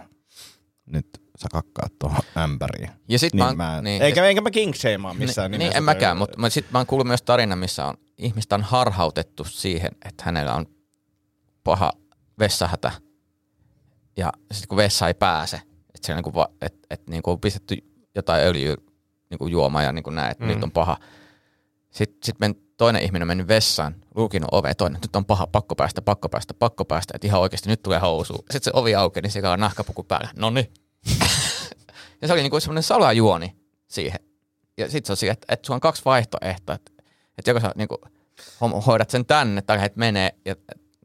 [0.87, 2.91] nyt sä kakkaat tuohon ämpäriin.
[3.09, 5.73] Ja sit niin mä, mä, niin, eikä, ja- eikä mä kingshamaa missään niin, nimessä.
[5.73, 8.63] niin, en mäkään, mutta mut sitten mä oon kuullut myös tarina, missä on ihmistä on
[8.63, 10.67] harhautettu siihen, että hänellä on
[11.65, 11.93] paha
[12.39, 12.93] vessahätä.
[14.17, 15.57] Ja sitten kun vessa ei pääse,
[15.95, 17.77] että siellä niinku, et, et, niinku on pistetty
[18.15, 18.77] jotain öljyä
[19.31, 20.49] niinku juomaan ja niinku näin, että mm.
[20.49, 20.97] nyt on paha.
[21.91, 25.75] Sitten sit men, toinen ihminen on mennyt vessaan, lukinut ove, toinen, nyt on paha, pakko
[25.75, 28.35] päästä, pakko päästä, pakko päästä, että ihan oikeasti nyt tulee housu.
[28.35, 30.31] Sitten se ovi aukeaa, niin siellä on nahkapuku päällä.
[30.37, 30.73] No niin.
[32.23, 33.57] Ja se oli niinku semmoinen salajuoni
[33.89, 34.21] siihen.
[34.77, 36.93] Ja sitten se on siihen, että, että sulla on kaksi vaihtoehtoa, että,
[37.39, 37.99] että joko sä niinku
[38.87, 40.57] hoidat sen tänne tai lähdet menee ja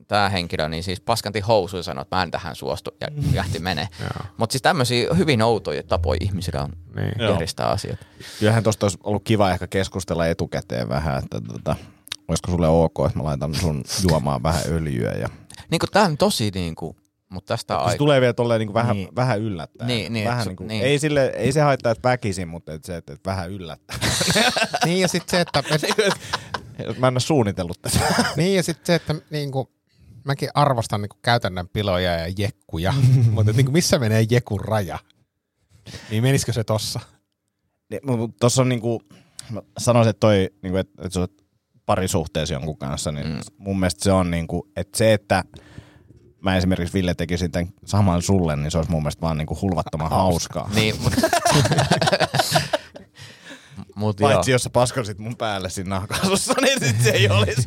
[0.07, 3.59] tämä henkilö niin siis paskanti housuun ja sanoi, että mä en tähän suostu ja lähti
[3.59, 3.87] menee.
[4.37, 7.11] Mutta siis tämmöisiä hyvin outoja tapoja ihmisillä on Niin.
[7.19, 7.31] Joo.
[7.31, 7.99] järjestää asiat.
[8.39, 11.75] Kyllähän tosta olisi ollut kiva ehkä keskustella etukäteen vähän, että tota,
[12.27, 15.11] olisiko sulle ok, että mä laitan sun juomaan vähän öljyä.
[15.11, 15.27] Ja...
[15.69, 16.95] Niin kuin tämä on tosi niin kuin,
[17.31, 19.15] mutta tästä on Se tulee vielä tolleen niin vähän, Niin.
[19.15, 19.87] vähän yllättäen.
[19.87, 20.83] Niin, niin, vähän et niin kuin, niin.
[20.83, 23.97] Ei, sille, ei se haittaa, että väkisin, mutta et se, että, että vähän yllättää.
[24.85, 25.63] niin ja sitten se, että,
[26.99, 27.99] mä en ole suunnitellut tätä.
[28.37, 29.71] niin ja sit se, että niinku,
[30.23, 32.93] mäkin arvostan niinku käytännön piloja ja jekkuja,
[33.31, 34.99] mutta niinku, missä menee jekun raja?
[36.09, 36.99] Niin menisikö se tossa?
[38.39, 39.01] Tuossa on niinku,
[39.49, 41.33] mä sanoisin, että toi, niinku, että, että oot
[41.85, 43.39] parisuhteessa jonkun kanssa, niin mm.
[43.57, 45.43] mun mielestä se on niinku, että se, että
[46.41, 50.09] mä esimerkiksi Ville tekisin tämän saman sulle, niin se olisi mun mielestä vaan niinku hulvattoman
[50.09, 50.69] hauskaa.
[50.75, 51.21] Niin, mutta...
[53.95, 54.31] Mut joo.
[54.31, 57.63] Paitsi jos sä paskasit mun päälle siinä nahkaasussa, niin sit se ei olisi.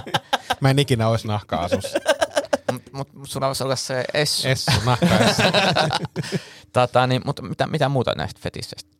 [0.60, 1.98] Mä en ikinä olisi nahka-asussa.
[2.72, 4.48] Mutta mut, mut sulla olisi olla se essu.
[4.48, 5.42] Essu, nahka essu.
[6.72, 8.90] Tota, niin, mutta mitä, mitä muuta näistä fetisseistä?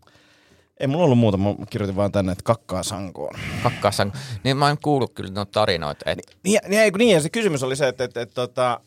[0.81, 3.35] ei mulla ollut muuta, mä kirjoitin vaan tänne, että kakkaa sankoon.
[3.63, 4.07] Kakkaassa.
[4.45, 7.77] Niin mä oon kuullut kyllä noita tarinoita, että Niin, niin, niin, ja se kysymys oli
[7.77, 8.81] se, että, että, että, että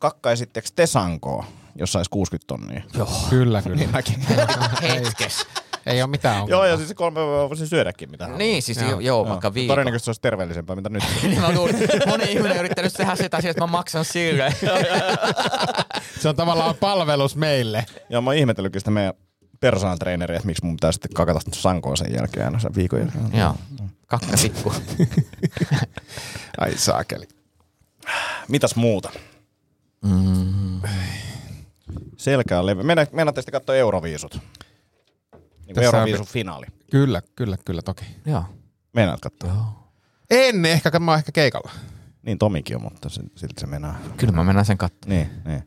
[0.00, 1.44] kakkaisitteko te sankoon,
[1.76, 2.82] jos sais 60 tonnia?
[2.94, 3.08] joo.
[3.30, 3.86] Kyllä, kyllä.
[3.92, 4.20] Mäkin.
[4.82, 5.46] Hetkes.
[5.86, 6.66] Ei ole mitään Joo, ongelmaa.
[6.66, 8.38] ja siis kolme päivää voisin syödäkin mitä haluaa.
[8.38, 9.00] Niin, siis joo, Joo.
[9.00, 9.72] joo vaikka viikon.
[9.74, 11.02] Todennäköisesti se olisi terveellisempää, mitä nyt.
[11.22, 11.76] Niin mä luulin,
[12.06, 14.54] moni ihminen on yrittänyt tehdä sitä asiaa, että mä maksan sille.
[16.20, 17.86] Se on tavallaan palvelus meille.
[18.10, 19.14] ja mä oon ihmetellytkin sitä meidän
[19.60, 23.30] persoonan treeneriä, että miksi mun pitää sitten kakata sankoon sen jälkeen aina sen viikon jälkeen.
[23.32, 23.54] Joo,
[24.06, 24.72] kakkatikku.
[26.60, 27.28] Ai saakeli.
[28.48, 29.10] Mitäs muuta?
[30.04, 30.80] Mm.
[32.16, 32.84] Selkä on leveä.
[32.84, 34.34] Mennään, mennään tästä katsoa Euroviisut.
[34.34, 36.66] Niin Tässä on- Euroviisun finaali.
[36.90, 38.04] Kyllä, kyllä, kyllä toki.
[38.26, 38.44] Joo.
[38.92, 39.80] Meinaat katsoa.
[40.30, 41.70] En ehkä, mä oon ehkä keikalla.
[42.22, 43.94] Niin Tomikin on, mutta se- silti se mennään.
[44.16, 45.18] Kyllä mä mennään sen katsomaan.
[45.18, 45.62] Niin, niin.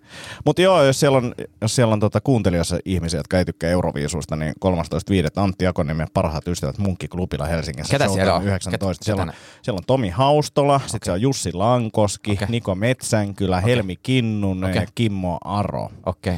[0.45, 4.35] Mutta joo, jos siellä on, jos siellä on tota kuuntelijoissa ihmisiä, jotka ei tykkää Euroviisusta,
[4.35, 5.41] niin 13.5.
[5.43, 7.91] Antti Akoniemen parhaat ystävät Munkkiklubilla Helsingissä.
[7.91, 8.43] Ketä siellä on?
[8.43, 8.99] 19.
[8.99, 9.31] Ketä- siellä, on,
[9.61, 10.89] siellä on Tomi Haustola, okay.
[10.89, 12.47] sitten on Jussi Lankoski, Okei.
[12.49, 13.69] Niko Metsänkylä, okay.
[13.69, 14.81] Helmi Kinnunen Okei.
[14.81, 15.89] ja Kimmo Aro.
[16.05, 16.37] Okei.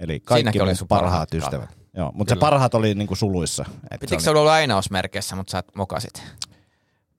[0.00, 1.78] Eli kaikki Siinäkin oli sun parhaat parhaat ystävät.
[1.94, 3.64] Joo, mutta se parhaat oli niinku suluissa.
[4.00, 6.22] Pitikö se se oli, olla lainausmerkeissä, mutta sä mokasit?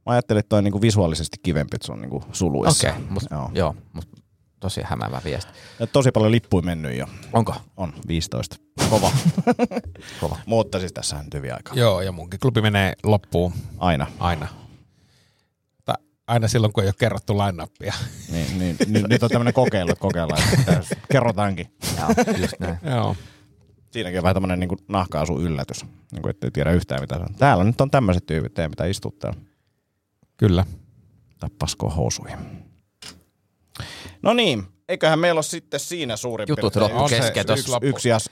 [0.09, 2.89] Mä ajattelin, että toi on niinku visuaalisesti kivempi, että se on niinku suluissa.
[2.89, 3.51] Okei, mut, Joo.
[3.53, 4.05] joo, mut
[4.59, 5.51] tosi hämäävä viesti.
[5.79, 7.05] Ja tosi paljon lippuja mennyt jo.
[7.33, 7.55] Onko?
[7.77, 8.55] On, 15.
[8.89, 9.11] Kova.
[10.21, 10.37] Kova.
[10.45, 11.73] Mutta siis tässä on nyt hyviä aikaa.
[11.75, 14.07] Joo, ja munkin klubi menee loppuun Aina.
[14.19, 14.47] aina.
[15.85, 15.95] Tai
[16.27, 17.93] aina silloin, kun ei ole kerrottu line-upia.
[18.31, 21.73] Niin, niin, nyt, nyt on tämmöinen kokeilu, että kokeillaan, että kerrotaankin.
[21.97, 22.77] Joo, just näin.
[22.83, 23.15] Joo.
[23.91, 27.35] Siinäkin on vähän tämmöinen niin nahkaasu yllätys, niin kuin, ettei tiedä yhtään mitä se on.
[27.35, 29.39] Täällä nyt on tämmöiset tyypit, ei mitä istua täällä.
[30.39, 30.65] Kyllä.
[31.39, 32.37] Tai paskoa housuihin.
[34.21, 37.87] No niin, eiköhän meillä ole sitten siinä suurin Jutut piirtein loppu kesken yksi loppu.
[37.87, 38.29] Yksi as,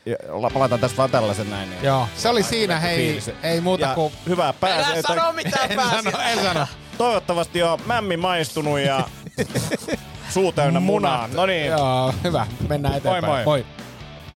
[0.53, 1.70] palataan tästä vaan tällaisen näin.
[1.70, 3.32] Niin Joo, se oli siinä, hei, fiilis.
[3.43, 4.14] ei muuta ja kuin...
[4.30, 4.93] hyvää pääsyä.
[4.93, 6.03] Älä sano mitään En pääsi.
[6.03, 6.68] sano, en sano.
[6.97, 9.10] Toivottavasti on mämmi maistunut ja
[10.30, 11.28] suu täynnä munaa.
[11.34, 12.47] No niin, Joo, hyvä.
[12.70, 13.26] Mennään eteenpäin.
[13.26, 13.43] moi.
[13.45, 13.66] moi.